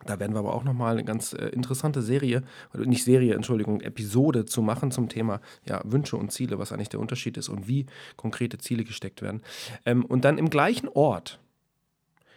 Da 0.06 0.20
werden 0.20 0.34
wir 0.34 0.40
aber 0.40 0.54
auch 0.54 0.64
nochmal 0.64 0.94
eine 0.94 1.04
ganz 1.04 1.34
äh, 1.34 1.48
interessante 1.48 2.02
Serie, 2.02 2.44
nicht 2.74 3.04
Serie, 3.04 3.34
Entschuldigung, 3.34 3.82
Episode 3.82 4.46
zu 4.46 4.62
machen 4.62 4.92
zum 4.92 5.10
Thema 5.10 5.42
ja, 5.66 5.82
Wünsche 5.84 6.18
und 6.18 6.32
Ziele, 6.32 6.60
was 6.60 6.72
eigentlich 6.72 6.90
der 6.90 7.00
Unterschied 7.00 7.38
ist 7.38 7.50
und 7.50 7.68
wie 7.68 7.86
konkrete 8.16 8.58
Ziele 8.58 8.84
gesteckt 8.84 9.22
werden. 9.22 9.42
Ähm, 9.86 10.06
und 10.06 10.24
dann 10.26 10.38
im 10.38 10.50
gleichen 10.50 10.88
Ort, 10.90 11.40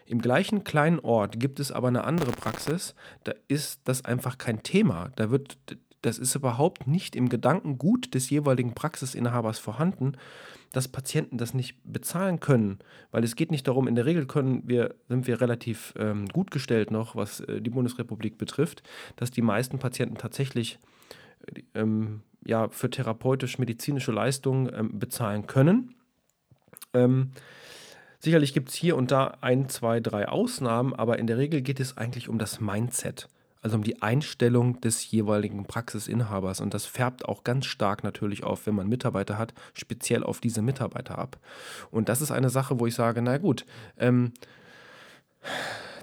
im 0.06 0.20
gleichen 0.20 0.64
kleinen 0.64 0.98
Ort 1.00 1.38
gibt 1.38 1.60
es 1.60 1.70
aber 1.70 1.88
eine 1.88 2.04
andere 2.04 2.32
Praxis, 2.32 2.94
da 3.24 3.32
ist 3.46 3.82
das 3.84 4.04
einfach 4.04 4.38
kein 4.38 4.62
Thema. 4.62 5.12
Da 5.16 5.30
wird 5.30 5.58
das 6.02 6.18
ist 6.18 6.34
überhaupt 6.34 6.86
nicht 6.86 7.14
im 7.14 7.28
Gedankengut 7.28 8.14
des 8.14 8.30
jeweiligen 8.30 8.74
Praxisinhabers 8.74 9.58
vorhanden, 9.58 10.14
dass 10.72 10.88
Patienten 10.88 11.36
das 11.36 11.54
nicht 11.54 11.76
bezahlen 11.84 12.40
können. 12.40 12.78
Weil 13.10 13.24
es 13.24 13.36
geht 13.36 13.50
nicht 13.50 13.66
darum, 13.66 13.88
in 13.88 13.94
der 13.94 14.06
Regel 14.06 14.26
können 14.26 14.62
wir, 14.66 14.94
sind 15.08 15.26
wir 15.26 15.40
relativ 15.40 15.94
ähm, 15.98 16.28
gut 16.28 16.50
gestellt 16.50 16.90
noch, 16.90 17.16
was 17.16 17.40
äh, 17.40 17.60
die 17.60 17.70
Bundesrepublik 17.70 18.38
betrifft, 18.38 18.82
dass 19.16 19.30
die 19.30 19.42
meisten 19.42 19.78
Patienten 19.78 20.16
tatsächlich 20.16 20.78
ähm, 21.74 22.22
ja, 22.44 22.68
für 22.68 22.90
therapeutisch-medizinische 22.90 24.12
Leistungen 24.12 24.70
ähm, 24.72 24.98
bezahlen 24.98 25.46
können. 25.46 25.94
Ähm, 26.94 27.32
sicherlich 28.18 28.54
gibt 28.54 28.70
es 28.70 28.74
hier 28.74 28.96
und 28.96 29.10
da 29.10 29.38
ein, 29.40 29.68
zwei, 29.68 30.00
drei 30.00 30.28
Ausnahmen, 30.28 30.94
aber 30.94 31.18
in 31.18 31.26
der 31.26 31.38
Regel 31.38 31.62
geht 31.62 31.80
es 31.80 31.96
eigentlich 31.96 32.28
um 32.28 32.38
das 32.38 32.60
Mindset 32.60 33.28
also 33.62 33.76
um 33.76 33.84
die 33.84 34.02
Einstellung 34.02 34.80
des 34.80 35.10
jeweiligen 35.10 35.64
Praxisinhabers. 35.64 36.60
Und 36.60 36.74
das 36.74 36.86
färbt 36.86 37.26
auch 37.26 37.44
ganz 37.44 37.66
stark 37.66 38.04
natürlich 38.04 38.44
auf, 38.44 38.66
wenn 38.66 38.74
man 38.74 38.88
Mitarbeiter 38.88 39.38
hat, 39.38 39.54
speziell 39.74 40.22
auf 40.24 40.40
diese 40.40 40.62
Mitarbeiter 40.62 41.18
ab. 41.18 41.38
Und 41.90 42.08
das 42.08 42.20
ist 42.20 42.30
eine 42.30 42.50
Sache, 42.50 42.80
wo 42.80 42.86
ich 42.86 42.94
sage, 42.94 43.20
na 43.22 43.38
gut, 43.38 43.66
ähm, 43.98 44.32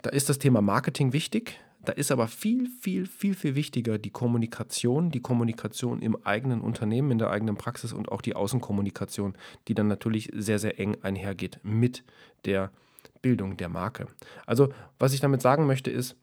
da 0.02 0.10
ist 0.12 0.30
das 0.30 0.40
Thema 0.40 0.62
Marketing 0.62 1.14
wichtig. 1.14 1.60
Da 1.84 1.94
ist 1.94 2.12
aber 2.12 2.28
viel, 2.28 2.68
viel, 2.82 3.06
viel, 3.06 3.34
viel 3.34 3.56
wichtiger 3.56 3.98
die 3.98 4.10
Kommunikation, 4.10 5.10
die 5.10 5.22
Kommunikation 5.22 6.02
im 6.02 6.18
eigenen 6.26 6.60
Unternehmen, 6.60 7.12
in 7.12 7.18
der 7.18 7.30
eigenen 7.30 7.56
Praxis 7.56 7.94
und 7.94 8.12
auch 8.12 8.22
die 8.22 8.36
Außenkommunikation, 8.36 9.38
die 9.68 9.74
dann 9.74 9.88
natürlich 9.88 10.30
sehr, 10.36 10.60
sehr 10.60 10.80
eng 10.80 10.98
einhergeht 11.02 11.60
mit 11.64 12.04
der 12.44 12.72
Bildung 13.22 13.56
der 13.58 13.70
Marke. 13.70 14.08
Also, 14.46 14.70
was 15.00 15.14
ich 15.14 15.22
damit 15.22 15.42
sagen 15.42 15.66
möchte, 15.66 15.90
ist, 15.90 16.18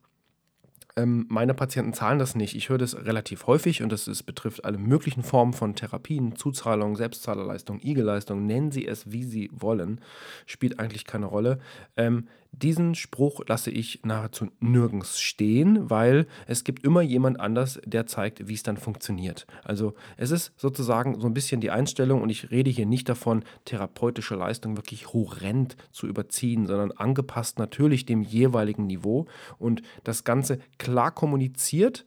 ähm, 0.97 1.27
meine 1.29 1.55
Patienten 1.55 1.93
zahlen 1.93 2.19
das 2.19 2.35
nicht. 2.35 2.55
Ich 2.55 2.69
höre 2.69 2.79
das 2.79 2.97
relativ 3.05 3.47
häufig 3.47 3.83
und 3.83 3.91
das 3.91 4.07
ist, 4.07 4.23
betrifft 4.25 4.65
alle 4.65 4.79
möglichen 4.79 5.23
Formen 5.23 5.53
von 5.53 5.75
Therapien, 5.75 6.37
Zuzahlung, 6.37 6.97
Selbstzahlerleistung, 6.97 7.81
IG-Leistung, 7.83 8.47
nennen 8.47 8.71
Sie 8.71 8.87
es, 8.87 9.11
wie 9.11 9.25
Sie 9.25 9.51
wollen, 9.53 10.01
spielt 10.47 10.79
eigentlich 10.79 11.05
keine 11.05 11.27
Rolle. 11.27 11.59
Ähm, 11.97 12.29
diesen 12.63 12.95
Spruch 12.95 13.41
lasse 13.49 13.71
ich 13.71 14.01
nahezu 14.05 14.49
nirgends 14.61 15.21
stehen, 15.21 15.91
weil 15.91 16.27
es 16.47 16.63
gibt 16.63 16.85
immer 16.85 17.03
jemand 17.03 17.41
anders, 17.41 17.81
der 17.85 18.07
zeigt, 18.07 18.47
wie 18.47 18.55
es 18.55 18.63
dann 18.63 18.77
funktioniert. 18.77 19.47
Also 19.65 19.95
es 20.17 20.31
ist 20.31 20.53
sozusagen 20.57 21.21
so 21.21 21.27
ein 21.27 21.35
bisschen 21.35 21.61
die 21.61 21.71
Einstellung 21.71 22.23
und 22.23 22.31
ich 22.31 22.51
rede 22.51 22.71
hier 22.71 22.87
nicht 22.87 23.09
davon, 23.09 23.45
therapeutische 23.65 24.37
Leistung 24.37 24.77
wirklich 24.77 25.13
horrend 25.13 25.77
zu 25.91 26.07
überziehen, 26.07 26.67
sondern 26.67 26.93
angepasst 26.93 27.59
natürlich 27.59 28.07
dem 28.07 28.23
jeweiligen 28.23 28.87
Niveau 28.87 29.27
und 29.59 29.83
das 30.05 30.25
Ganze 30.25 30.59
klar 30.85 31.13
kommuniziert, 31.13 32.05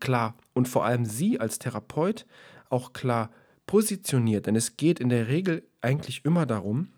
klar 0.00 0.34
und 0.52 0.66
vor 0.68 0.84
allem 0.84 1.04
Sie 1.04 1.38
als 1.38 1.58
Therapeut 1.58 2.26
auch 2.68 2.92
klar 2.92 3.30
positioniert, 3.66 4.46
denn 4.46 4.56
es 4.56 4.76
geht 4.76 5.00
in 5.00 5.08
der 5.08 5.28
Regel 5.28 5.62
eigentlich 5.80 6.24
immer 6.24 6.44
darum, 6.44 6.88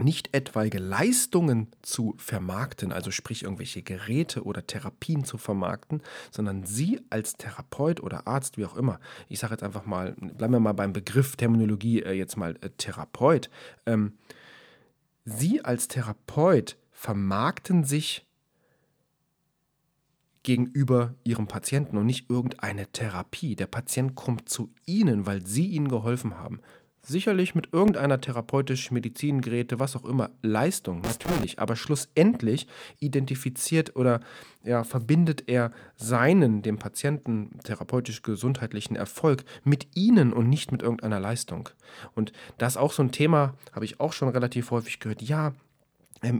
nicht 0.00 0.32
etwaige 0.32 0.78
Leistungen 0.78 1.68
zu 1.82 2.14
vermarkten, 2.18 2.92
also 2.92 3.10
sprich 3.10 3.42
irgendwelche 3.42 3.82
Geräte 3.82 4.44
oder 4.44 4.64
Therapien 4.64 5.24
zu 5.24 5.38
vermarkten, 5.38 6.02
sondern 6.30 6.64
Sie 6.64 7.00
als 7.10 7.36
Therapeut 7.36 8.00
oder 8.00 8.28
Arzt, 8.28 8.58
wie 8.58 8.66
auch 8.66 8.76
immer, 8.76 9.00
ich 9.28 9.40
sage 9.40 9.54
jetzt 9.54 9.64
einfach 9.64 9.86
mal, 9.86 10.14
bleiben 10.18 10.52
wir 10.52 10.60
mal 10.60 10.72
beim 10.72 10.92
Begriff 10.92 11.34
Terminologie 11.34 12.02
äh, 12.02 12.12
jetzt 12.12 12.36
mal 12.36 12.56
äh, 12.60 12.70
Therapeut, 12.76 13.50
ähm, 13.86 14.12
Sie 15.24 15.64
als 15.64 15.88
Therapeut 15.88 16.76
vermarkten 16.92 17.84
sich 17.84 18.27
gegenüber 20.48 21.12
Ihrem 21.24 21.46
Patienten 21.46 21.98
und 21.98 22.06
nicht 22.06 22.30
irgendeine 22.30 22.86
Therapie. 22.86 23.54
Der 23.54 23.66
Patient 23.66 24.14
kommt 24.14 24.48
zu 24.48 24.70
Ihnen, 24.86 25.26
weil 25.26 25.44
Sie 25.46 25.66
ihm 25.66 25.88
geholfen 25.88 26.38
haben. 26.38 26.60
Sicherlich 27.02 27.54
mit 27.54 27.74
irgendeiner 27.74 28.18
therapeutisch 28.18 28.90
Medizingeräte, 28.90 29.78
was 29.78 29.94
auch 29.94 30.06
immer, 30.06 30.30
Leistung, 30.40 31.02
natürlich. 31.02 31.58
Aber 31.58 31.76
schlussendlich 31.76 32.66
identifiziert 32.98 33.94
oder 33.94 34.20
ja, 34.64 34.84
verbindet 34.84 35.44
er 35.48 35.70
seinen, 35.96 36.62
dem 36.62 36.78
Patienten, 36.78 37.58
therapeutisch-gesundheitlichen 37.64 38.96
Erfolg 38.96 39.44
mit 39.64 39.86
ihnen 39.96 40.32
und 40.32 40.48
nicht 40.48 40.72
mit 40.72 40.80
irgendeiner 40.80 41.20
Leistung. 41.20 41.68
Und 42.14 42.32
das 42.56 42.72
ist 42.72 42.76
auch 42.78 42.92
so 42.92 43.02
ein 43.02 43.12
Thema, 43.12 43.54
habe 43.72 43.84
ich 43.84 44.00
auch 44.00 44.14
schon 44.14 44.30
relativ 44.30 44.70
häufig 44.70 44.98
gehört. 44.98 45.20
Ja, 45.20 45.52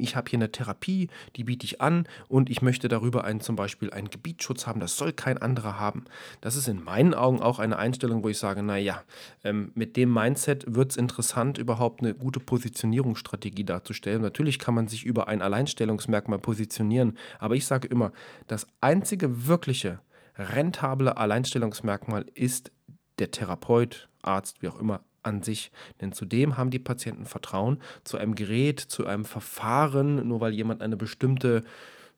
ich 0.00 0.16
habe 0.16 0.28
hier 0.30 0.38
eine 0.38 0.50
Therapie, 0.50 1.08
die 1.36 1.44
biete 1.44 1.64
ich 1.64 1.80
an 1.80 2.06
und 2.28 2.50
ich 2.50 2.62
möchte 2.62 2.88
darüber 2.88 3.24
einen, 3.24 3.40
zum 3.40 3.56
Beispiel 3.56 3.90
einen 3.90 4.10
Gebietsschutz 4.10 4.66
haben, 4.66 4.80
das 4.80 4.96
soll 4.96 5.12
kein 5.12 5.38
anderer 5.38 5.78
haben. 5.78 6.04
Das 6.40 6.56
ist 6.56 6.68
in 6.68 6.82
meinen 6.82 7.14
Augen 7.14 7.40
auch 7.40 7.58
eine 7.58 7.78
Einstellung, 7.78 8.22
wo 8.22 8.28
ich 8.28 8.38
sage, 8.38 8.62
naja, 8.62 9.02
ähm, 9.44 9.72
mit 9.74 9.96
dem 9.96 10.12
Mindset 10.12 10.64
wird 10.74 10.90
es 10.90 10.96
interessant, 10.96 11.58
überhaupt 11.58 12.00
eine 12.00 12.14
gute 12.14 12.40
Positionierungsstrategie 12.40 13.64
darzustellen. 13.64 14.22
Natürlich 14.22 14.58
kann 14.58 14.74
man 14.74 14.88
sich 14.88 15.04
über 15.04 15.28
ein 15.28 15.42
Alleinstellungsmerkmal 15.42 16.38
positionieren, 16.38 17.16
aber 17.38 17.54
ich 17.54 17.66
sage 17.66 17.88
immer, 17.88 18.12
das 18.46 18.66
einzige 18.80 19.46
wirkliche 19.46 20.00
rentable 20.36 21.16
Alleinstellungsmerkmal 21.16 22.26
ist 22.34 22.72
der 23.18 23.30
Therapeut, 23.30 24.08
Arzt, 24.22 24.62
wie 24.62 24.68
auch 24.68 24.78
immer, 24.78 25.00
an 25.28 25.42
sich. 25.42 25.70
Denn 26.00 26.12
zudem 26.12 26.56
haben 26.56 26.70
die 26.70 26.78
Patienten 26.78 27.26
Vertrauen 27.26 27.78
zu 28.04 28.16
einem 28.18 28.34
Gerät, 28.34 28.80
zu 28.80 29.06
einem 29.06 29.24
Verfahren, 29.24 30.26
nur 30.26 30.40
weil 30.40 30.52
jemand 30.52 30.82
eine 30.82 30.96
bestimmte 30.96 31.62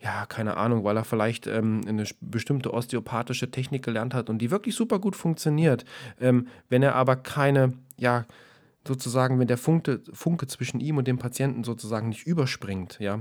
ja, 0.03 0.25
keine 0.25 0.57
Ahnung, 0.57 0.83
weil 0.83 0.97
er 0.97 1.05
vielleicht 1.05 1.47
ähm, 1.47 1.83
eine 1.87 2.05
bestimmte 2.23 2.73
osteopathische 2.73 3.51
Technik 3.51 3.85
gelernt 3.85 4.15
hat 4.15 4.31
und 4.31 4.39
die 4.39 4.51
wirklich 4.51 4.75
super 4.75 4.99
gut 4.99 5.15
funktioniert. 5.15 5.85
Ähm, 6.19 6.49
wenn 6.71 6.83
er 6.83 6.95
aber 6.95 7.17
keine, 7.17 7.75
ja, 7.99 8.25
sozusagen, 8.87 9.39
wenn 9.39 9.47
der 9.47 9.59
Funke, 9.59 10.01
Funke 10.13 10.47
zwischen 10.47 10.81
ihm 10.81 10.97
und 10.97 11.07
dem 11.07 11.19
Patienten 11.19 11.65
sozusagen 11.65 12.09
nicht 12.09 12.27
überspringt, 12.27 12.99
ja, 12.99 13.21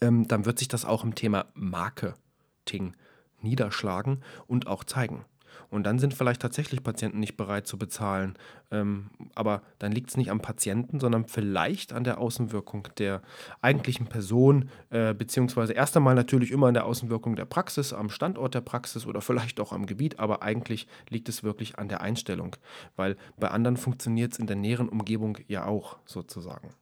ähm, 0.00 0.26
dann 0.26 0.46
wird 0.46 0.58
sich 0.58 0.68
das 0.68 0.86
auch 0.86 1.04
im 1.04 1.14
Thema 1.14 1.46
Marketing 1.54 2.94
niederschlagen 3.42 4.22
und 4.46 4.66
auch 4.66 4.84
zeigen. 4.84 5.26
Und 5.68 5.84
dann 5.84 5.98
sind 5.98 6.14
vielleicht 6.14 6.42
tatsächlich 6.42 6.82
Patienten 6.82 7.20
nicht 7.20 7.36
bereit 7.36 7.66
zu 7.66 7.78
bezahlen. 7.78 8.34
Ähm, 8.70 9.10
aber 9.34 9.62
dann 9.78 9.92
liegt 9.92 10.10
es 10.10 10.16
nicht 10.16 10.30
am 10.30 10.40
Patienten, 10.40 11.00
sondern 11.00 11.26
vielleicht 11.26 11.92
an 11.92 12.04
der 12.04 12.18
Außenwirkung 12.18 12.88
der 12.98 13.22
eigentlichen 13.60 14.06
Person, 14.06 14.70
äh, 14.90 15.12
beziehungsweise 15.12 15.72
erst 15.72 15.96
einmal 15.96 16.14
natürlich 16.14 16.50
immer 16.50 16.68
an 16.68 16.74
der 16.74 16.86
Außenwirkung 16.86 17.36
der 17.36 17.44
Praxis, 17.44 17.92
am 17.92 18.10
Standort 18.10 18.54
der 18.54 18.60
Praxis 18.60 19.06
oder 19.06 19.20
vielleicht 19.20 19.60
auch 19.60 19.72
am 19.72 19.86
Gebiet, 19.86 20.18
aber 20.18 20.42
eigentlich 20.42 20.86
liegt 21.08 21.28
es 21.28 21.42
wirklich 21.42 21.78
an 21.78 21.88
der 21.88 22.00
Einstellung, 22.00 22.56
weil 22.96 23.16
bei 23.38 23.48
anderen 23.48 23.76
funktioniert 23.76 24.32
es 24.32 24.38
in 24.38 24.46
der 24.46 24.56
näheren 24.56 24.88
Umgebung 24.88 25.38
ja 25.48 25.66
auch 25.66 25.98
sozusagen. 26.04 26.74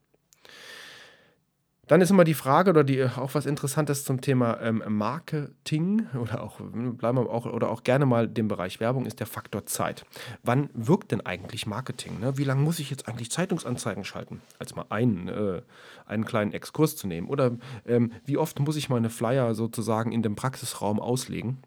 Dann 1.89 2.03
ist 2.03 2.11
immer 2.11 2.25
die 2.25 2.35
Frage 2.35 2.71
oder 2.71 2.85
die, 2.85 3.03
auch 3.03 3.35
was 3.35 3.47
Interessantes 3.47 4.05
zum 4.05 4.21
Thema 4.21 4.61
ähm, 4.61 4.83
Marketing 4.87 6.07
oder 6.21 6.43
auch, 6.43 6.61
bleiben 6.61 7.19
wir 7.19 7.31
auch, 7.31 7.47
oder 7.47 7.71
auch 7.71 7.83
gerne 7.83 8.07
mal 8.07 8.29
dem 8.29 8.47
Bereich 8.47 8.79
Werbung 8.79 9.07
ist 9.07 9.21
der 9.21 9.27
Faktor 9.27 9.67
Zeit. 9.67 10.05
Wann 10.43 10.69
wirkt 10.75 11.13
denn 11.13 11.25
eigentlich 11.25 11.67
Marketing? 11.67 12.21
Ne? 12.21 12.37
Wie 12.37 12.45
lange 12.45 12.61
muss 12.61 12.79
ich 12.79 12.91
jetzt 12.91 13.09
eigentlich 13.09 13.31
Zeitungsanzeigen 13.31 14.05
schalten? 14.05 14.43
Als 14.59 14.77
mal 14.77 14.87
einen, 14.91 15.29
äh, 15.29 15.63
einen 16.07 16.25
kleinen 16.27 16.53
Exkurs 16.53 16.97
zu 16.97 17.07
nehmen. 17.07 17.29
Oder 17.29 17.57
ähm, 17.87 18.13
wie 18.25 18.37
oft 18.37 18.61
muss 18.61 18.77
ich 18.77 18.91
meine 18.91 19.11
Flyer 19.11 19.55
sozusagen 19.55 20.13
in 20.13 20.23
dem 20.23 20.37
Praxisraum 20.37 21.01
auslegen? 21.01 21.59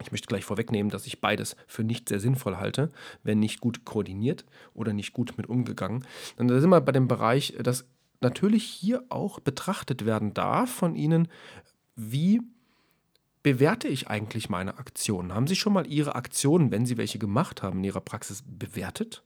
Ich 0.00 0.12
möchte 0.12 0.28
gleich 0.28 0.44
vorwegnehmen, 0.44 0.90
dass 0.90 1.06
ich 1.06 1.20
beides 1.20 1.56
für 1.66 1.84
nicht 1.84 2.08
sehr 2.08 2.20
sinnvoll 2.20 2.56
halte, 2.56 2.90
wenn 3.22 3.40
nicht 3.40 3.60
gut 3.60 3.84
koordiniert 3.84 4.44
oder 4.72 4.92
nicht 4.92 5.12
gut 5.12 5.36
mit 5.36 5.48
umgegangen. 5.48 6.04
Dann 6.36 6.48
sind 6.48 6.70
wir 6.70 6.80
bei 6.80 6.92
dem 6.92 7.08
Bereich, 7.08 7.54
dass 7.60 7.84
natürlich 8.20 8.64
hier 8.64 9.04
auch 9.08 9.40
betrachtet 9.40 10.04
werden 10.04 10.34
darf 10.34 10.70
von 10.70 10.94
Ihnen, 10.94 11.28
wie 11.96 12.40
bewerte 13.42 13.88
ich 13.88 14.08
eigentlich 14.08 14.48
meine 14.48 14.78
Aktionen? 14.78 15.34
Haben 15.34 15.46
Sie 15.46 15.56
schon 15.56 15.72
mal 15.72 15.86
Ihre 15.86 16.14
Aktionen, 16.14 16.70
wenn 16.70 16.86
Sie 16.86 16.96
welche 16.96 17.18
gemacht 17.18 17.62
haben, 17.62 17.78
in 17.78 17.84
Ihrer 17.84 18.00
Praxis 18.00 18.42
bewertet? 18.46 19.22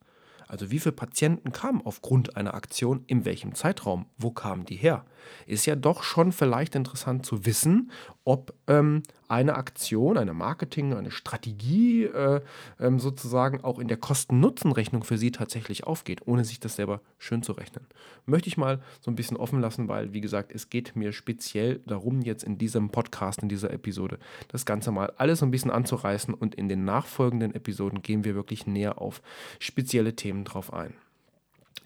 Also 0.52 0.70
wie 0.70 0.80
viele 0.80 0.92
Patienten 0.92 1.50
kamen 1.52 1.80
aufgrund 1.82 2.36
einer 2.36 2.52
Aktion, 2.52 3.04
in 3.06 3.24
welchem 3.24 3.54
Zeitraum, 3.54 4.04
wo 4.18 4.32
kamen 4.32 4.66
die 4.66 4.76
her? 4.76 5.06
Ist 5.46 5.64
ja 5.64 5.76
doch 5.76 6.02
schon 6.02 6.30
vielleicht 6.30 6.74
interessant 6.74 7.24
zu 7.24 7.46
wissen, 7.46 7.90
ob 8.24 8.52
ähm, 8.66 9.02
eine 9.28 9.54
Aktion, 9.54 10.18
eine 10.18 10.34
Marketing, 10.34 10.92
eine 10.92 11.10
Strategie 11.10 12.04
äh, 12.04 12.42
ähm, 12.78 12.98
sozusagen 12.98 13.64
auch 13.64 13.78
in 13.78 13.88
der 13.88 13.96
Kosten-Nutzen-Rechnung 13.96 15.04
für 15.04 15.16
Sie 15.16 15.32
tatsächlich 15.32 15.84
aufgeht, 15.84 16.20
ohne 16.26 16.44
sich 16.44 16.60
das 16.60 16.76
selber 16.76 17.00
schön 17.18 17.42
zu 17.42 17.52
rechnen. 17.52 17.86
Möchte 18.26 18.48
ich 18.48 18.58
mal 18.58 18.80
so 19.00 19.10
ein 19.10 19.16
bisschen 19.16 19.38
offen 19.38 19.60
lassen, 19.60 19.88
weil, 19.88 20.12
wie 20.12 20.20
gesagt, 20.20 20.52
es 20.54 20.68
geht 20.68 20.94
mir 20.96 21.12
speziell 21.12 21.80
darum, 21.86 22.20
jetzt 22.20 22.44
in 22.44 22.58
diesem 22.58 22.90
Podcast, 22.90 23.42
in 23.42 23.48
dieser 23.48 23.70
Episode, 23.70 24.18
das 24.48 24.66
Ganze 24.66 24.92
mal 24.92 25.12
alles 25.16 25.38
so 25.38 25.46
ein 25.46 25.50
bisschen 25.50 25.70
anzureißen 25.70 26.34
und 26.34 26.54
in 26.54 26.68
den 26.68 26.84
nachfolgenden 26.84 27.54
Episoden 27.54 28.02
gehen 28.02 28.24
wir 28.24 28.34
wirklich 28.34 28.66
näher 28.66 29.00
auf 29.00 29.22
spezielle 29.58 30.14
Themen 30.14 30.41
drauf 30.44 30.72
ein. 30.72 30.94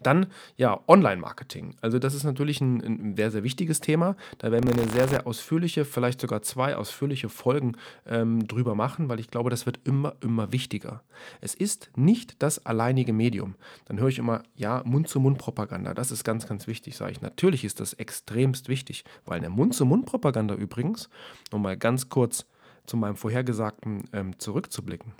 Dann, 0.01 0.27
ja, 0.57 0.79
Online-Marketing. 0.87 1.75
Also 1.81 1.99
das 1.99 2.13
ist 2.13 2.23
natürlich 2.23 2.61
ein, 2.61 2.81
ein, 2.81 3.15
sehr, 3.15 3.31
sehr 3.31 3.43
wichtiges 3.43 3.81
Thema. 3.81 4.15
Da 4.37 4.51
werden 4.51 4.67
wir 4.67 4.73
eine 4.73 4.91
sehr, 4.91 5.07
sehr 5.07 5.25
ausführliche, 5.25 5.85
vielleicht 5.85 6.21
sogar 6.21 6.41
zwei 6.41 6.75
ausführliche 6.75 7.29
Folgen 7.29 7.77
ähm, 8.05 8.47
drüber 8.47 8.75
machen, 8.75 9.09
weil 9.09 9.19
ich 9.19 9.29
glaube, 9.29 9.49
das 9.49 9.65
wird 9.65 9.79
immer, 9.85 10.15
immer 10.21 10.51
wichtiger. 10.51 11.01
Es 11.41 11.55
ist 11.55 11.89
nicht 11.95 12.41
das 12.43 12.65
alleinige 12.65 13.13
Medium. 13.13 13.55
Dann 13.85 13.99
höre 13.99 14.09
ich 14.09 14.19
immer, 14.19 14.43
ja, 14.55 14.83
Mund-zu-Mund-Propaganda, 14.85 15.93
das 15.93 16.11
ist 16.11 16.23
ganz, 16.23 16.47
ganz 16.47 16.67
wichtig, 16.67 16.95
sage 16.95 17.13
ich. 17.13 17.21
Natürlich 17.21 17.65
ist 17.65 17.79
das 17.79 17.93
extremst 17.93 18.69
wichtig, 18.69 19.03
weil 19.25 19.37
eine 19.37 19.49
Mund-zu-Mund-Propaganda 19.49 20.55
übrigens, 20.55 21.09
um 21.51 21.63
mal 21.63 21.77
ganz 21.77 22.09
kurz 22.09 22.45
zu 22.85 22.97
meinem 22.97 23.15
Vorhergesagten 23.15 24.05
ähm, 24.13 24.39
zurückzublicken, 24.39 25.13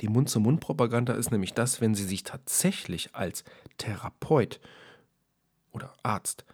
die 0.00 0.08
Mund-zu-Mund-Propaganda 0.08 1.14
ist 1.14 1.30
nämlich 1.30 1.54
das, 1.54 1.80
wenn 1.80 1.94
Sie 1.94 2.04
sich 2.04 2.22
tatsächlich 2.22 3.14
als 3.14 3.44
Therapeut 3.78 4.60
oder 5.72 5.92
Arzt 6.02 6.44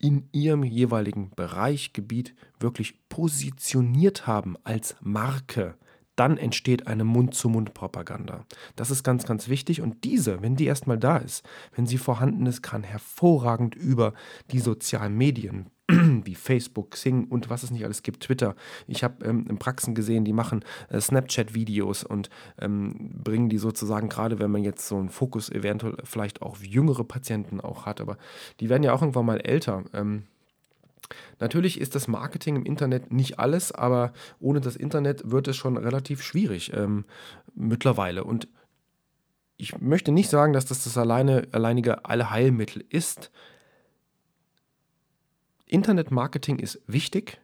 in 0.00 0.28
Ihrem 0.32 0.62
jeweiligen 0.62 1.30
Bereich, 1.30 1.92
Gebiet 1.92 2.34
wirklich 2.60 2.94
positioniert 3.08 4.26
haben 4.26 4.56
als 4.64 4.96
Marke, 5.00 5.76
dann 6.18 6.36
entsteht 6.36 6.88
eine 6.88 7.04
Mund-zu-Mund-Propaganda. 7.04 8.44
Das 8.74 8.90
ist 8.90 9.04
ganz, 9.04 9.24
ganz 9.24 9.48
wichtig. 9.48 9.80
Und 9.80 10.02
diese, 10.02 10.42
wenn 10.42 10.56
die 10.56 10.66
erstmal 10.66 10.98
da 10.98 11.18
ist, 11.18 11.44
wenn 11.74 11.86
sie 11.86 11.98
vorhanden 11.98 12.46
ist, 12.46 12.62
kann 12.62 12.82
hervorragend 12.82 13.76
über 13.76 14.14
die 14.50 14.58
sozialen 14.58 15.16
Medien, 15.16 15.70
wie 16.24 16.34
Facebook, 16.34 16.90
Xing 16.90 17.24
und 17.28 17.48
was 17.48 17.62
es 17.62 17.70
nicht 17.70 17.84
alles 17.84 18.02
gibt, 18.02 18.24
Twitter. 18.24 18.54
Ich 18.86 19.02
habe 19.02 19.24
ähm, 19.24 19.46
in 19.48 19.58
Praxen 19.58 19.94
gesehen, 19.94 20.24
die 20.24 20.32
machen 20.32 20.64
äh, 20.90 21.00
Snapchat-Videos 21.00 22.04
und 22.04 22.28
ähm, 22.60 23.10
bringen 23.24 23.48
die 23.48 23.58
sozusagen, 23.58 24.08
gerade 24.08 24.38
wenn 24.38 24.50
man 24.50 24.62
jetzt 24.62 24.86
so 24.86 24.96
einen 24.96 25.08
Fokus 25.08 25.50
eventuell 25.50 25.96
vielleicht 26.04 26.42
auch 26.42 26.58
jüngere 26.58 27.04
Patienten 27.04 27.60
auch 27.60 27.86
hat, 27.86 28.00
aber 28.00 28.18
die 28.60 28.68
werden 28.68 28.82
ja 28.82 28.92
auch 28.92 29.02
irgendwann 29.02 29.26
mal 29.26 29.40
älter. 29.40 29.84
Ähm, 29.94 30.24
Natürlich 31.38 31.80
ist 31.80 31.94
das 31.94 32.08
Marketing 32.08 32.56
im 32.56 32.66
Internet 32.66 33.12
nicht 33.12 33.38
alles, 33.38 33.72
aber 33.72 34.12
ohne 34.40 34.60
das 34.60 34.76
Internet 34.76 35.30
wird 35.30 35.48
es 35.48 35.56
schon 35.56 35.78
relativ 35.78 36.22
schwierig 36.22 36.72
ähm, 36.74 37.06
mittlerweile. 37.54 38.24
Und 38.24 38.48
ich 39.56 39.80
möchte 39.80 40.12
nicht 40.12 40.28
sagen, 40.28 40.52
dass 40.52 40.66
das 40.66 40.84
das 40.84 40.98
alleine, 40.98 41.48
alleinige 41.52 42.04
Allheilmittel 42.04 42.84
ist, 42.90 43.30
Internetmarketing 45.68 46.58
ist 46.58 46.80
wichtig. 46.86 47.40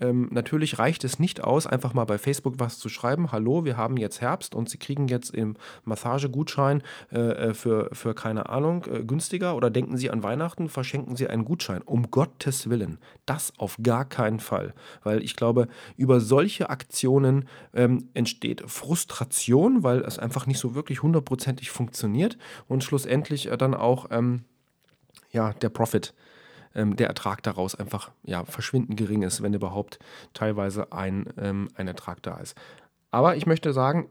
Ähm, 0.00 0.28
natürlich 0.30 0.78
reicht 0.78 1.02
es 1.02 1.18
nicht 1.18 1.42
aus, 1.42 1.66
einfach 1.66 1.92
mal 1.92 2.04
bei 2.04 2.18
Facebook 2.18 2.54
was 2.58 2.78
zu 2.78 2.88
schreiben. 2.88 3.32
Hallo, 3.32 3.64
wir 3.64 3.76
haben 3.76 3.96
jetzt 3.96 4.20
Herbst 4.20 4.54
und 4.54 4.70
Sie 4.70 4.78
kriegen 4.78 5.08
jetzt 5.08 5.34
im 5.34 5.56
Massagegutschein 5.84 6.82
äh, 7.10 7.18
äh, 7.18 7.54
für, 7.54 7.90
für 7.92 8.14
keine 8.14 8.48
Ahnung 8.48 8.84
äh, 8.86 9.02
günstiger 9.02 9.56
oder 9.56 9.70
denken 9.70 9.96
Sie 9.96 10.10
an 10.10 10.22
Weihnachten, 10.22 10.68
verschenken 10.68 11.16
Sie 11.16 11.26
einen 11.26 11.44
Gutschein. 11.44 11.82
Um 11.82 12.10
Gottes 12.10 12.70
Willen, 12.70 12.98
das 13.26 13.52
auf 13.58 13.76
gar 13.82 14.04
keinen 14.04 14.38
Fall. 14.38 14.72
Weil 15.02 15.22
ich 15.22 15.34
glaube, 15.34 15.66
über 15.96 16.20
solche 16.20 16.70
Aktionen 16.70 17.48
ähm, 17.74 18.08
entsteht 18.14 18.62
Frustration, 18.70 19.82
weil 19.82 20.02
es 20.02 20.18
einfach 20.18 20.46
nicht 20.46 20.60
so 20.60 20.76
wirklich 20.76 21.02
hundertprozentig 21.02 21.70
funktioniert 21.70 22.38
und 22.68 22.84
schlussendlich 22.84 23.50
äh, 23.50 23.56
dann 23.56 23.74
auch 23.74 24.06
ähm, 24.10 24.44
ja, 25.32 25.52
der 25.54 25.70
Profit 25.70 26.14
ähm, 26.74 26.96
der 26.96 27.08
Ertrag 27.08 27.42
daraus 27.42 27.74
einfach 27.74 28.10
ja, 28.22 28.44
verschwindend 28.44 28.96
gering 28.96 29.22
ist, 29.22 29.42
wenn 29.42 29.54
überhaupt 29.54 29.98
teilweise 30.34 30.92
ein, 30.92 31.26
ähm, 31.38 31.68
ein 31.74 31.88
Ertrag 31.88 32.22
da 32.22 32.36
ist. 32.38 32.56
Aber 33.10 33.36
ich 33.36 33.46
möchte 33.46 33.72
sagen, 33.72 34.08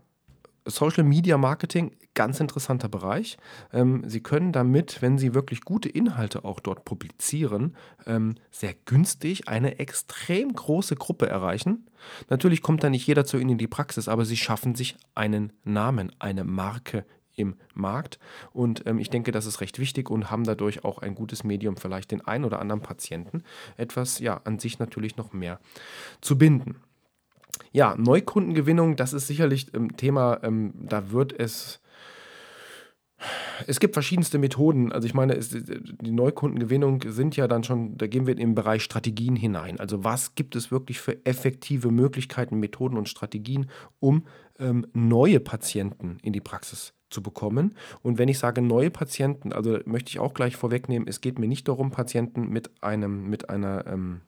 Social 0.68 1.04
Media 1.04 1.38
Marketing, 1.38 1.96
ganz 2.14 2.40
interessanter 2.40 2.90
Bereich. 2.90 3.38
Ähm, 3.72 4.04
Sie 4.06 4.22
können 4.22 4.52
damit, 4.52 5.02
wenn 5.02 5.18
Sie 5.18 5.34
wirklich 5.34 5.62
gute 5.62 5.90
Inhalte 5.90 6.44
auch 6.46 6.60
dort 6.60 6.84
publizieren, 6.84 7.76
ähm, 8.06 8.36
sehr 8.52 8.74
günstig 8.86 9.48
eine 9.48 9.80
extrem 9.80 10.54
große 10.54 10.96
Gruppe 10.96 11.28
erreichen. 11.30 11.88
Natürlich 12.30 12.62
kommt 12.62 12.84
da 12.84 12.90
nicht 12.90 13.08
jeder 13.08 13.26
zu 13.26 13.38
Ihnen 13.38 13.52
in 13.52 13.58
die 13.58 13.68
Praxis, 13.68 14.08
aber 14.08 14.26
Sie 14.26 14.38
schaffen 14.38 14.76
sich 14.76 14.98
einen 15.16 15.54
Namen, 15.64 16.12
eine 16.20 16.44
Marke 16.44 17.06
im 17.38 17.56
Markt. 17.74 18.20
Und 18.52 18.86
ähm, 18.86 19.00
ich 19.00 19.10
denke, 19.10 19.32
das 19.32 19.46
ist 19.46 19.62
recht 19.62 19.80
wichtig 19.80 20.10
und 20.10 20.30
haben 20.30 20.44
dadurch 20.44 20.84
auch 20.84 20.98
ein 21.00 21.16
gutes 21.16 21.46
Medium, 21.46 21.78
vielleicht 21.78 22.12
den 22.12 22.22
einen 22.22 22.44
oder 22.44 22.60
anderen 22.60 22.82
Patienten 22.82 23.44
etwas, 23.78 24.20
ja, 24.20 24.42
an 24.44 24.60
sich 24.60 24.80
natürlich 24.80 25.16
noch 25.16 25.32
mehr 25.32 25.60
zu 26.20 26.38
binden. 26.38 26.82
Ja, 27.72 27.96
Neukundengewinnung, 27.98 28.96
das 28.98 29.14
ist 29.14 29.28
sicherlich 29.28 29.74
ein 29.74 29.84
ähm, 29.84 29.98
Thema, 29.98 30.40
ähm, 30.44 30.74
da 30.76 31.12
wird 31.12 31.40
es 31.40 31.82
es 33.66 33.80
gibt 33.80 33.96
verschiedenste 33.96 34.38
Methoden. 34.38 34.92
Also 34.92 35.08
ich 35.08 35.16
meine, 35.16 35.34
es, 35.34 35.50
die 35.50 36.12
Neukundengewinnung 36.12 37.02
sind 37.08 37.36
ja 37.36 37.48
dann 37.48 37.64
schon, 37.64 37.98
da 37.98 38.06
gehen 38.06 38.28
wir 38.28 38.34
in 38.34 38.40
den 38.40 38.56
Bereich 38.56 38.84
Strategien 38.84 39.36
hinein. 39.36 39.80
Also 39.80 40.04
was 40.04 40.36
gibt 40.36 40.56
es 40.56 40.70
wirklich 40.70 41.00
für 41.00 41.26
effektive 41.26 41.90
Möglichkeiten, 41.90 42.60
Methoden 42.60 42.96
und 42.96 43.10
Strategien, 43.10 43.72
um 44.00 44.28
ähm, 44.60 44.86
neue 44.94 45.40
Patienten 45.40 46.20
in 46.22 46.32
die 46.34 46.42
Praxis 46.42 46.94
zu 47.10 47.22
bekommen. 47.24 47.76
Und 48.02 48.18
wenn 48.18 48.30
ich 48.30 48.40
sage 48.40 48.62
neue 48.62 48.92
Patienten, 48.92 49.54
also 49.54 49.80
möchte 49.86 50.10
ich 50.10 50.20
auch 50.20 50.34
gleich 50.34 50.56
vorwegnehmen, 50.56 51.08
es 51.08 51.22
geht 51.22 51.40
mir 51.40 51.48
nicht 51.48 51.68
darum, 51.68 51.92
Patienten 51.92 52.50
mit 52.50 52.72
einem, 52.82 53.30
mit 53.30 53.50
einer 53.50 53.86
ähm, 53.88 54.22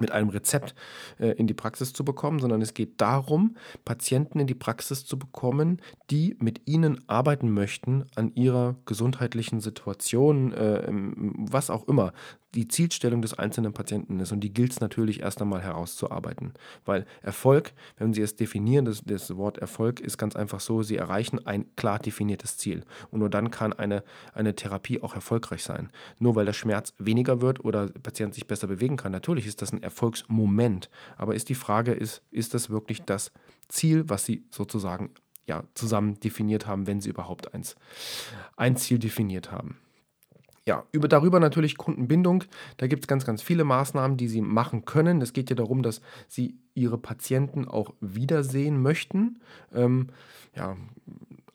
mit 0.00 0.10
einem 0.10 0.30
Rezept 0.30 0.74
äh, 1.18 1.32
in 1.32 1.46
die 1.46 1.54
Praxis 1.54 1.92
zu 1.92 2.04
bekommen, 2.04 2.40
sondern 2.40 2.62
es 2.62 2.74
geht 2.74 3.00
darum, 3.00 3.56
Patienten 3.84 4.40
in 4.40 4.46
die 4.46 4.54
Praxis 4.54 5.04
zu 5.04 5.18
bekommen, 5.18 5.82
die 6.10 6.36
mit 6.38 6.62
ihnen 6.66 7.06
arbeiten 7.08 7.52
möchten 7.52 8.06
an 8.14 8.34
ihrer 8.34 8.76
gesundheitlichen 8.86 9.60
Situation, 9.60 10.52
äh, 10.52 10.86
was 10.90 11.68
auch 11.68 11.88
immer 11.88 12.12
die 12.54 12.68
Zielstellung 12.68 13.22
des 13.22 13.34
einzelnen 13.34 13.72
Patienten 13.72 14.20
ist. 14.20 14.32
Und 14.32 14.40
die 14.40 14.52
gilt 14.52 14.72
es 14.72 14.80
natürlich 14.80 15.20
erst 15.20 15.40
einmal 15.40 15.62
herauszuarbeiten. 15.62 16.52
Weil 16.84 17.06
Erfolg, 17.22 17.72
wenn 17.96 18.12
Sie 18.12 18.20
es 18.20 18.36
definieren, 18.36 18.84
das, 18.84 19.02
das 19.04 19.36
Wort 19.36 19.58
Erfolg 19.58 20.00
ist 20.00 20.18
ganz 20.18 20.36
einfach 20.36 20.60
so, 20.60 20.82
Sie 20.82 20.96
erreichen 20.96 21.46
ein 21.46 21.74
klar 21.76 21.98
definiertes 21.98 22.58
Ziel. 22.58 22.84
Und 23.10 23.20
nur 23.20 23.30
dann 23.30 23.50
kann 23.50 23.72
eine, 23.72 24.04
eine 24.34 24.54
Therapie 24.54 25.02
auch 25.02 25.14
erfolgreich 25.14 25.62
sein. 25.62 25.90
Nur 26.18 26.36
weil 26.36 26.44
der 26.44 26.52
Schmerz 26.52 26.92
weniger 26.98 27.40
wird 27.40 27.64
oder 27.64 27.88
der 27.88 28.00
Patient 28.00 28.34
sich 28.34 28.46
besser 28.46 28.66
bewegen 28.66 28.96
kann. 28.96 29.12
Natürlich 29.12 29.46
ist 29.46 29.62
das 29.62 29.72
ein 29.72 29.82
Erfolgsmoment. 29.82 30.90
Aber 31.16 31.34
ist 31.34 31.48
die 31.48 31.54
Frage, 31.54 31.92
ist, 31.92 32.22
ist 32.30 32.54
das 32.54 32.68
wirklich 32.68 33.02
das 33.02 33.32
Ziel, 33.68 34.04
was 34.08 34.26
Sie 34.26 34.44
sozusagen 34.50 35.10
ja, 35.46 35.64
zusammen 35.74 36.20
definiert 36.20 36.66
haben, 36.66 36.86
wenn 36.86 37.00
Sie 37.00 37.10
überhaupt 37.10 37.54
eins, 37.54 37.76
ein 38.56 38.76
Ziel 38.76 38.98
definiert 38.98 39.50
haben? 39.50 39.78
Ja, 40.66 40.84
über, 40.92 41.08
darüber 41.08 41.40
natürlich 41.40 41.76
Kundenbindung. 41.76 42.44
Da 42.76 42.86
gibt 42.86 43.04
es 43.04 43.08
ganz, 43.08 43.24
ganz 43.24 43.42
viele 43.42 43.64
Maßnahmen, 43.64 44.16
die 44.16 44.28
Sie 44.28 44.40
machen 44.40 44.84
können. 44.84 45.20
Es 45.20 45.32
geht 45.32 45.50
ja 45.50 45.56
darum, 45.56 45.82
dass 45.82 46.00
Sie 46.28 46.56
Ihre 46.74 46.98
Patienten 46.98 47.66
auch 47.66 47.94
wiedersehen 48.00 48.80
möchten. 48.80 49.40
Ähm, 49.74 50.08
ja, 50.54 50.76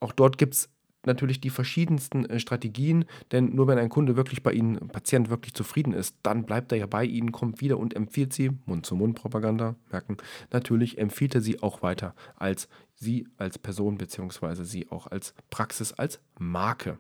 auch 0.02 0.12
dort 0.12 0.38
gibt 0.38 0.56
es 0.56 0.70
natürlich 1.08 1.42
die 1.42 1.50
verschiedensten 1.50 2.26
äh, 2.26 2.40
Strategien, 2.40 3.06
denn 3.32 3.56
nur 3.56 3.68
wenn 3.68 3.80
ein 3.80 3.90
Kunde 3.90 4.16
wirklich 4.16 4.44
bei 4.44 4.52
Ihnen, 4.52 4.78
ein 4.78 4.90
Patient 4.90 5.30
wirklich 5.30 5.54
zufrieden 5.54 5.94
ist, 5.94 6.18
dann 6.22 6.46
bleibt 6.46 6.72
er 6.72 6.78
ja 6.78 6.86
bei 6.86 7.06
Ihnen, 7.06 7.32
kommt 7.32 7.62
wieder 7.62 7.80
und 7.80 7.96
empfiehlt 7.96 8.34
Sie, 8.34 8.52
Mund-zu-Mund-Propaganda, 8.66 9.76
merken, 9.90 10.18
natürlich 10.52 11.00
empfiehlt 11.00 11.34
er 11.34 11.42
Sie 11.42 11.64
auch 11.64 11.82
weiter 11.82 12.14
als 12.36 12.68
Sie 12.96 13.28
als 13.38 13.58
Person 13.58 13.98
beziehungsweise 13.98 14.66
Sie 14.66 14.92
auch 14.92 15.08
als 15.08 15.34
Praxis, 15.50 15.94
als 15.94 16.20
Marke. 16.38 17.00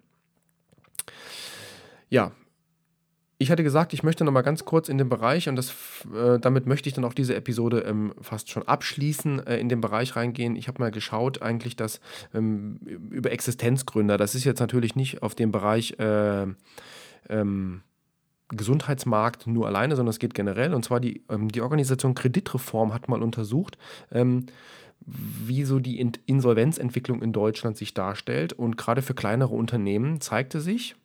Ja, 2.10 2.32
ich 3.40 3.52
hatte 3.52 3.64
gesagt, 3.64 3.94
ich 3.94 4.02
möchte 4.02 4.24
noch 4.24 4.32
mal 4.32 4.42
ganz 4.42 4.66
kurz 4.66 4.90
in 4.90 4.98
den 4.98 5.10
Bereich, 5.10 5.48
und 5.48 5.56
das, 5.58 5.72
äh, 6.12 6.40
damit 6.40 6.66
möchte 6.66 6.90
ich 6.90 6.96
dann 6.96 7.06
auch 7.06 7.14
diese 7.14 7.36
Episode 7.36 7.82
ähm, 7.82 8.14
fast 8.20 8.50
schon 8.50 8.64
abschließen, 8.64 9.46
äh, 9.46 9.58
in 9.58 9.70
den 9.70 9.80
Bereich 9.80 10.16
reingehen. 10.16 10.56
Ich 10.56 10.68
habe 10.68 10.82
mal 10.82 10.90
geschaut, 10.90 11.42
eigentlich, 11.44 11.76
dass 11.76 12.00
ähm, 12.34 12.80
über 13.12 13.32
Existenzgründer, 13.32 14.18
das 14.18 14.34
ist 14.34 14.44
jetzt 14.44 14.60
natürlich 14.60 14.96
nicht 14.96 15.22
auf 15.22 15.36
dem 15.36 15.52
Bereich 15.52 16.00
äh, 16.00 16.48
ähm, 17.30 17.82
Gesundheitsmarkt 18.50 19.46
nur 19.46 19.68
alleine, 19.68 19.96
sondern 19.96 20.12
es 20.12 20.20
geht 20.20 20.34
generell. 20.34 20.74
Und 20.74 20.84
zwar 20.84 21.00
die, 21.00 21.24
ähm, 21.30 21.50
die 21.50 21.62
Organisation 21.62 22.16
Kreditreform 22.16 22.92
hat 22.92 23.08
mal 23.08 23.22
untersucht, 23.22 23.78
ähm, 24.12 24.48
wie 25.06 25.64
so 25.64 25.80
die 25.80 26.00
Insolvenzentwicklung 26.26 27.22
in 27.22 27.34
Deutschland 27.34 27.78
sich 27.78 27.94
darstellt. 27.94 28.54
Und 28.54 28.78
gerade 28.78 29.04
für 29.04 29.14
kleinere 29.14 29.54
Unternehmen 29.54 30.22
zeigte 30.22 30.60
sich, 30.60 30.96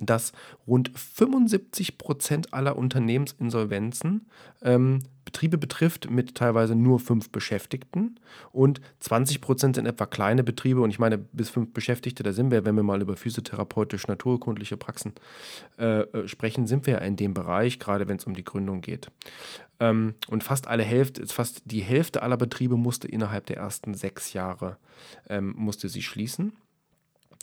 dass 0.00 0.32
rund 0.66 0.90
75 0.96 1.98
Prozent 1.98 2.54
aller 2.54 2.76
Unternehmensinsolvenzen 2.76 4.26
ähm, 4.62 5.00
Betriebe 5.28 5.58
betrifft 5.58 6.10
mit 6.10 6.36
teilweise 6.36 6.74
nur 6.74 7.00
fünf 7.00 7.30
Beschäftigten 7.30 8.18
und 8.50 8.80
20 9.00 9.42
Prozent 9.42 9.76
sind 9.76 9.84
etwa 9.84 10.06
kleine 10.06 10.42
Betriebe 10.42 10.80
und 10.80 10.88
ich 10.88 10.98
meine 10.98 11.18
bis 11.18 11.50
fünf 11.50 11.74
Beschäftigte, 11.74 12.22
da 12.22 12.32
sind 12.32 12.50
wir, 12.50 12.64
wenn 12.64 12.76
wir 12.76 12.82
mal 12.82 13.02
über 13.02 13.14
physiotherapeutisch-naturkundliche 13.14 14.78
Praxen 14.78 15.12
äh, 15.78 16.00
äh, 16.00 16.28
sprechen, 16.28 16.66
sind 16.66 16.86
wir 16.86 16.94
ja 16.94 17.00
in 17.00 17.16
dem 17.16 17.34
Bereich, 17.34 17.78
gerade 17.78 18.08
wenn 18.08 18.16
es 18.16 18.24
um 18.24 18.32
die 18.32 18.44
Gründung 18.44 18.80
geht. 18.80 19.10
Ähm, 19.80 20.14
und 20.28 20.44
fast 20.44 20.66
alle 20.66 20.82
Hälfte, 20.82 21.26
fast 21.26 21.60
die 21.66 21.82
Hälfte 21.82 22.22
aller 22.22 22.38
Betriebe 22.38 22.78
musste 22.78 23.06
innerhalb 23.06 23.44
der 23.46 23.58
ersten 23.58 23.92
sechs 23.92 24.32
Jahre 24.32 24.78
ähm, 25.28 25.54
musste 25.58 25.90
sie 25.90 26.02
schließen. 26.02 26.52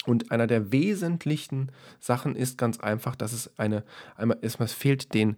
Und 0.06 0.32
einer 0.32 0.48
der 0.48 0.72
wesentlichen 0.72 1.72
Sachen 2.00 2.36
ist 2.36 2.58
ganz 2.58 2.80
einfach, 2.80 3.16
dass 3.16 3.34
es 3.34 3.58
eine, 3.58 3.84
einmal, 4.16 4.38
es 4.42 4.56
fehlt 4.74 5.14
den 5.14 5.38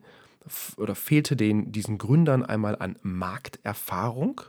oder 0.78 0.96
fehlte 0.96 1.36
den, 1.36 1.72
diesen 1.72 1.98
Gründern 1.98 2.46
einmal 2.46 2.76
an 2.78 2.98
Markterfahrung. 3.02 4.42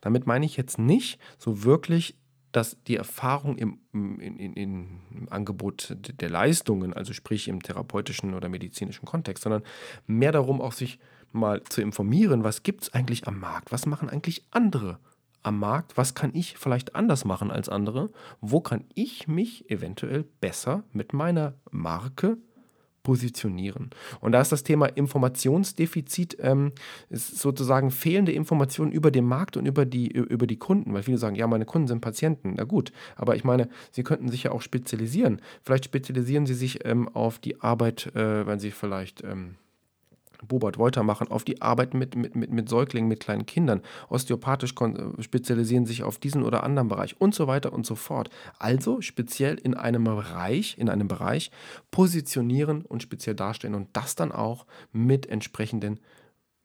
Damit 0.00 0.26
meine 0.26 0.46
ich 0.46 0.56
jetzt 0.56 0.78
nicht 0.78 1.18
so 1.38 1.64
wirklich, 1.64 2.16
dass 2.52 2.76
die 2.86 2.96
Erfahrung 2.96 3.56
im, 3.56 3.78
in, 3.92 4.38
in, 4.38 4.52
im 4.54 5.28
Angebot 5.30 5.96
der 5.98 6.28
Leistungen, 6.28 6.92
also 6.92 7.12
sprich 7.14 7.48
im 7.48 7.62
therapeutischen 7.62 8.34
oder 8.34 8.48
medizinischen 8.48 9.06
Kontext, 9.06 9.44
sondern 9.44 9.62
mehr 10.06 10.32
darum, 10.32 10.60
auch 10.60 10.72
sich 10.72 10.98
mal 11.32 11.62
zu 11.64 11.80
informieren, 11.80 12.44
was 12.44 12.62
gibt 12.62 12.82
es 12.82 12.92
eigentlich 12.92 13.26
am 13.26 13.40
Markt, 13.40 13.72
was 13.72 13.86
machen 13.86 14.10
eigentlich 14.10 14.44
andere 14.50 14.98
am 15.42 15.58
Markt, 15.58 15.96
was 15.96 16.14
kann 16.14 16.30
ich 16.34 16.56
vielleicht 16.56 16.94
anders 16.94 17.24
machen 17.24 17.50
als 17.50 17.68
andere, 17.68 18.10
wo 18.40 18.60
kann 18.60 18.84
ich 18.94 19.28
mich 19.28 19.70
eventuell 19.70 20.24
besser 20.40 20.84
mit 20.92 21.12
meiner 21.12 21.54
Marke 21.70 22.38
positionieren. 23.02 23.90
Und 24.20 24.32
da 24.32 24.40
ist 24.40 24.52
das 24.52 24.62
Thema 24.62 24.86
Informationsdefizit, 24.86 26.36
ähm, 26.40 26.72
sozusagen 27.10 27.90
fehlende 27.90 28.32
Informationen 28.32 28.92
über 28.92 29.10
den 29.10 29.24
Markt 29.24 29.56
und 29.56 29.66
über 29.66 29.84
die, 29.84 30.08
über 30.08 30.46
die 30.46 30.58
Kunden, 30.58 30.94
weil 30.94 31.02
viele 31.02 31.18
sagen, 31.18 31.36
ja, 31.36 31.46
meine 31.46 31.64
Kunden 31.64 31.88
sind 31.88 32.00
Patienten. 32.00 32.54
Na 32.56 32.64
gut, 32.64 32.92
aber 33.16 33.36
ich 33.36 33.44
meine, 33.44 33.68
sie 33.90 34.04
könnten 34.04 34.28
sich 34.28 34.44
ja 34.44 34.52
auch 34.52 34.62
spezialisieren. 34.62 35.40
Vielleicht 35.62 35.84
spezialisieren 35.84 36.46
sie 36.46 36.54
sich 36.54 36.84
ähm, 36.84 37.08
auf 37.08 37.38
die 37.38 37.60
Arbeit, 37.60 38.14
äh, 38.14 38.46
wenn 38.46 38.60
sie 38.60 38.70
vielleicht 38.70 39.24
ähm, 39.24 39.56
Bobert 40.46 40.78
Wolter 40.78 41.02
machen, 41.02 41.28
auf 41.28 41.44
die 41.44 41.62
Arbeit 41.62 41.94
mit, 41.94 42.14
mit, 42.16 42.36
mit, 42.36 42.50
mit 42.50 42.68
Säuglingen, 42.68 43.08
mit 43.08 43.20
kleinen 43.20 43.46
Kindern. 43.46 43.80
Osteopathisch 44.08 44.74
spezialisieren 45.20 45.86
sich 45.86 46.02
auf 46.02 46.18
diesen 46.18 46.42
oder 46.42 46.62
anderen 46.64 46.88
Bereich 46.88 47.20
und 47.20 47.34
so 47.34 47.46
weiter 47.46 47.72
und 47.72 47.86
so 47.86 47.94
fort. 47.94 48.30
Also 48.58 49.00
speziell 49.00 49.56
in 49.56 49.74
einem 49.74 50.04
Bereich, 50.04 50.76
in 50.78 50.88
einem 50.88 51.08
Bereich 51.08 51.50
positionieren 51.90 52.82
und 52.82 53.02
speziell 53.02 53.34
darstellen 53.34 53.74
und 53.74 53.88
das 53.92 54.14
dann 54.14 54.32
auch 54.32 54.66
mit 54.92 55.26
entsprechenden 55.26 56.00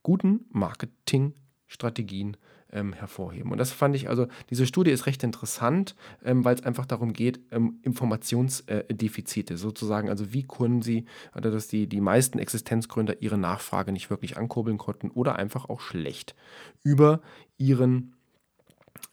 guten 0.04 0.46
Marketingstrategien 0.52 2.38
ähm, 2.78 2.94
hervorheben. 2.94 3.52
Und 3.52 3.58
das 3.58 3.72
fand 3.72 3.96
ich 3.96 4.08
also, 4.08 4.28
diese 4.50 4.68
Studie 4.68 4.92
ist 4.92 5.08
recht 5.08 5.24
interessant, 5.24 5.96
ähm, 6.24 6.46
weil 6.46 6.56
es 6.56 6.64
einfach 6.64 6.86
darum 6.86 7.14
geht, 7.14 7.40
ähm, 7.52 7.80
Informationsdefizite 7.82 9.58
sozusagen, 9.58 10.10
also 10.10 10.32
wie 10.32 10.44
können 10.44 10.82
sie, 10.82 11.06
oder 11.36 11.50
dass 11.50 11.68
die, 11.68 11.88
die 11.88 12.02
meisten 12.02 12.38
Existenzgründer 12.38 13.22
ihre 13.22 13.38
Nachfrage 13.38 13.92
nicht 13.92 14.10
wirklich 14.10 14.38
ankurbeln 14.38 14.78
konnten 14.78 15.10
oder 15.10 15.36
einfach 15.38 15.66
auch 15.70 15.82
schlecht 15.82 16.36
über 16.84 17.22
ihren, 17.58 18.16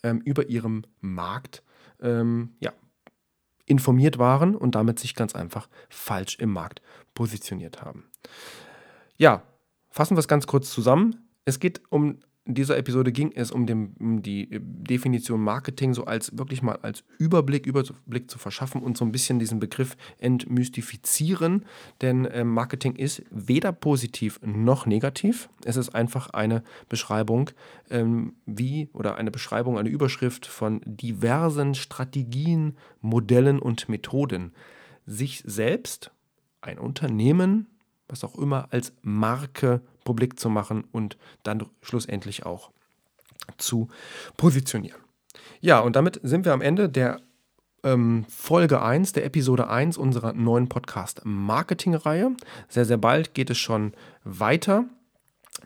ähm, 0.02 0.20
über 0.24 0.48
ihrem 0.48 0.82
Markt, 1.00 1.62
ähm, 2.00 2.50
ja, 2.60 2.72
informiert 3.66 4.18
waren 4.18 4.54
und 4.54 4.74
damit 4.74 4.98
sich 4.98 5.14
ganz 5.14 5.34
einfach 5.34 5.70
falsch 5.88 6.36
im 6.38 6.50
Markt 6.50 6.82
positioniert 7.14 7.80
haben. 7.80 8.04
Ja, 9.16 9.42
fassen 9.88 10.16
wir 10.16 10.20
es 10.20 10.28
ganz 10.28 10.46
kurz 10.46 10.70
zusammen. 10.70 11.28
Es 11.46 11.60
geht 11.60 11.80
um 11.88 12.18
in 12.46 12.54
dieser 12.54 12.76
Episode 12.76 13.10
ging 13.10 13.32
es 13.34 13.50
um, 13.50 13.66
den, 13.66 13.94
um, 13.98 14.22
die 14.22 14.48
Definition 14.60 15.40
Marketing 15.40 15.94
so 15.94 16.04
als 16.04 16.36
wirklich 16.36 16.62
mal 16.62 16.76
als 16.82 17.02
Überblick, 17.18 17.66
Überblick 17.66 18.30
zu 18.30 18.38
verschaffen 18.38 18.82
und 18.82 18.98
so 18.98 19.04
ein 19.04 19.12
bisschen 19.12 19.38
diesen 19.38 19.60
Begriff 19.60 19.96
entmystifizieren. 20.18 21.64
Denn 22.02 22.26
äh, 22.26 22.44
Marketing 22.44 22.96
ist 22.96 23.22
weder 23.30 23.72
positiv 23.72 24.40
noch 24.44 24.84
negativ. 24.84 25.48
Es 25.64 25.76
ist 25.76 25.94
einfach 25.94 26.30
eine 26.30 26.62
Beschreibung, 26.90 27.50
ähm, 27.88 28.34
wie 28.44 28.90
oder 28.92 29.16
eine 29.16 29.30
Beschreibung, 29.30 29.78
eine 29.78 29.88
Überschrift 29.88 30.44
von 30.44 30.82
diversen 30.84 31.74
Strategien, 31.74 32.76
Modellen 33.00 33.58
und 33.58 33.88
Methoden, 33.88 34.52
sich 35.06 35.42
selbst, 35.46 36.10
ein 36.60 36.78
Unternehmen, 36.78 37.68
was 38.08 38.22
auch 38.22 38.36
immer, 38.36 38.68
als 38.70 38.92
Marke 39.02 39.80
publik 40.04 40.38
zu 40.38 40.48
machen 40.48 40.84
und 40.92 41.16
dann 41.42 41.64
schlussendlich 41.82 42.46
auch 42.46 42.70
zu 43.58 43.88
positionieren. 44.36 45.00
Ja, 45.60 45.80
und 45.80 45.96
damit 45.96 46.20
sind 46.22 46.44
wir 46.44 46.52
am 46.52 46.60
Ende 46.60 46.88
der 46.88 47.20
ähm, 47.82 48.24
Folge 48.28 48.82
1, 48.82 49.12
der 49.12 49.24
Episode 49.24 49.68
1 49.68 49.98
unserer 49.98 50.32
neuen 50.32 50.68
Podcast-Marketing-Reihe. 50.68 52.32
Sehr, 52.68 52.84
sehr 52.84 52.96
bald 52.96 53.34
geht 53.34 53.50
es 53.50 53.58
schon 53.58 53.92
weiter 54.24 54.86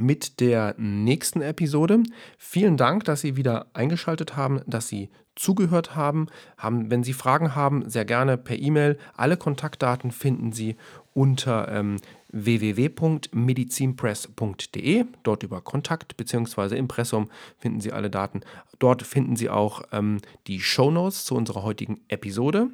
mit 0.01 0.41
der 0.41 0.75
nächsten 0.79 1.43
Episode. 1.43 2.03
Vielen 2.39 2.77
Dank, 2.77 3.05
dass 3.05 3.21
Sie 3.21 3.37
wieder 3.37 3.67
eingeschaltet 3.73 4.37
haben, 4.37 4.63
dass 4.67 4.89
Sie 4.89 5.11
zugehört 5.39 5.97
haben. 5.97 6.27
haben 6.57 6.91
wenn 6.91 7.05
Sie 7.05 7.13
Fragen 7.13 7.55
haben, 7.55 7.89
sehr 7.89 8.05
gerne 8.05 8.37
per 8.37 8.59
E-Mail. 8.59 8.99
Alle 9.17 9.37
Kontaktdaten 9.37 10.11
finden 10.11 10.51
Sie 10.53 10.75
unter 11.15 11.69
ähm, 11.69 11.99
www.medizinpress.de. 12.33 15.05
Dort 15.23 15.43
über 15.43 15.61
Kontakt 15.61 16.17
bzw. 16.17 16.77
Impressum 16.77 17.31
finden 17.59 17.81
Sie 17.81 17.93
alle 17.93 18.11
Daten. 18.11 18.41
Dort 18.79 19.03
finden 19.03 19.37
Sie 19.37 19.49
auch 19.49 19.83
ähm, 19.93 20.19
die 20.47 20.61
Shownotes 20.61 21.25
zu 21.25 21.35
unserer 21.35 21.63
heutigen 21.63 22.01
Episode. 22.09 22.69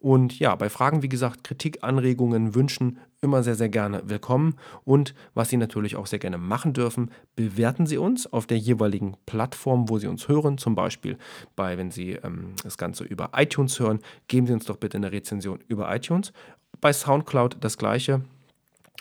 Und 0.00 0.38
ja, 0.38 0.54
bei 0.54 0.70
Fragen, 0.70 1.02
wie 1.02 1.08
gesagt, 1.08 1.42
Kritik, 1.42 1.78
Anregungen, 1.82 2.54
Wünschen 2.54 2.98
immer 3.20 3.42
sehr, 3.42 3.56
sehr 3.56 3.68
gerne 3.68 4.02
willkommen. 4.04 4.54
Und 4.84 5.12
was 5.34 5.48
Sie 5.48 5.56
natürlich 5.56 5.96
auch 5.96 6.06
sehr 6.06 6.20
gerne 6.20 6.38
machen 6.38 6.72
dürfen, 6.72 7.10
bewerten 7.34 7.86
Sie 7.86 7.98
uns 7.98 8.32
auf 8.32 8.46
der 8.46 8.58
jeweiligen 8.58 9.16
Plattform, 9.26 9.88
wo 9.88 9.98
Sie 9.98 10.06
uns 10.06 10.28
hören. 10.28 10.56
Zum 10.56 10.76
Beispiel 10.76 11.18
bei, 11.56 11.76
wenn 11.78 11.90
Sie 11.90 12.12
ähm, 12.12 12.52
das 12.62 12.78
Ganze 12.78 13.02
über 13.04 13.30
iTunes 13.34 13.80
hören, 13.80 13.98
geben 14.28 14.46
Sie 14.46 14.52
uns 14.52 14.66
doch 14.66 14.76
bitte 14.76 14.96
eine 14.96 15.10
Rezension 15.10 15.58
über 15.66 15.92
iTunes. 15.94 16.32
Bei 16.80 16.92
SoundCloud 16.92 17.56
das 17.60 17.76
gleiche. 17.76 18.22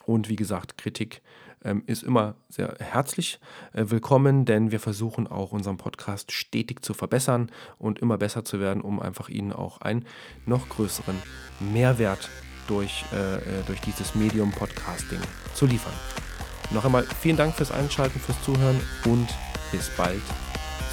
Und 0.05 0.29
wie 0.29 0.35
gesagt, 0.35 0.77
Kritik 0.79 1.21
ähm, 1.63 1.83
ist 1.85 2.03
immer 2.03 2.35
sehr 2.49 2.75
herzlich 2.79 3.39
äh, 3.73 3.85
willkommen, 3.87 4.45
denn 4.45 4.71
wir 4.71 4.79
versuchen 4.79 5.27
auch 5.27 5.51
unseren 5.51 5.77
Podcast 5.77 6.31
stetig 6.31 6.83
zu 6.83 6.93
verbessern 6.93 7.51
und 7.77 7.99
immer 7.99 8.17
besser 8.17 8.43
zu 8.43 8.59
werden, 8.59 8.81
um 8.81 8.99
einfach 8.99 9.29
Ihnen 9.29 9.53
auch 9.53 9.81
einen 9.81 10.05
noch 10.45 10.69
größeren 10.69 11.15
Mehrwert 11.59 12.29
durch, 12.67 13.05
äh, 13.13 13.35
äh, 13.35 13.63
durch 13.65 13.81
dieses 13.81 14.15
Medium 14.15 14.51
Podcasting 14.51 15.19
zu 15.53 15.65
liefern. 15.65 15.93
Noch 16.71 16.85
einmal 16.85 17.03
vielen 17.03 17.37
Dank 17.37 17.55
fürs 17.55 17.71
Einschalten, 17.71 18.19
fürs 18.19 18.41
Zuhören 18.43 18.79
und 19.05 19.27
bis 19.71 19.89
bald 19.95 20.21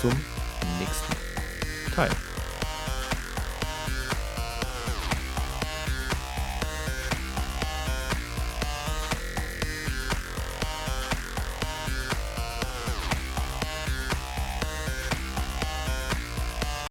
zum 0.01 0.13
nächsten 0.79 1.15
Teil. 1.95 2.11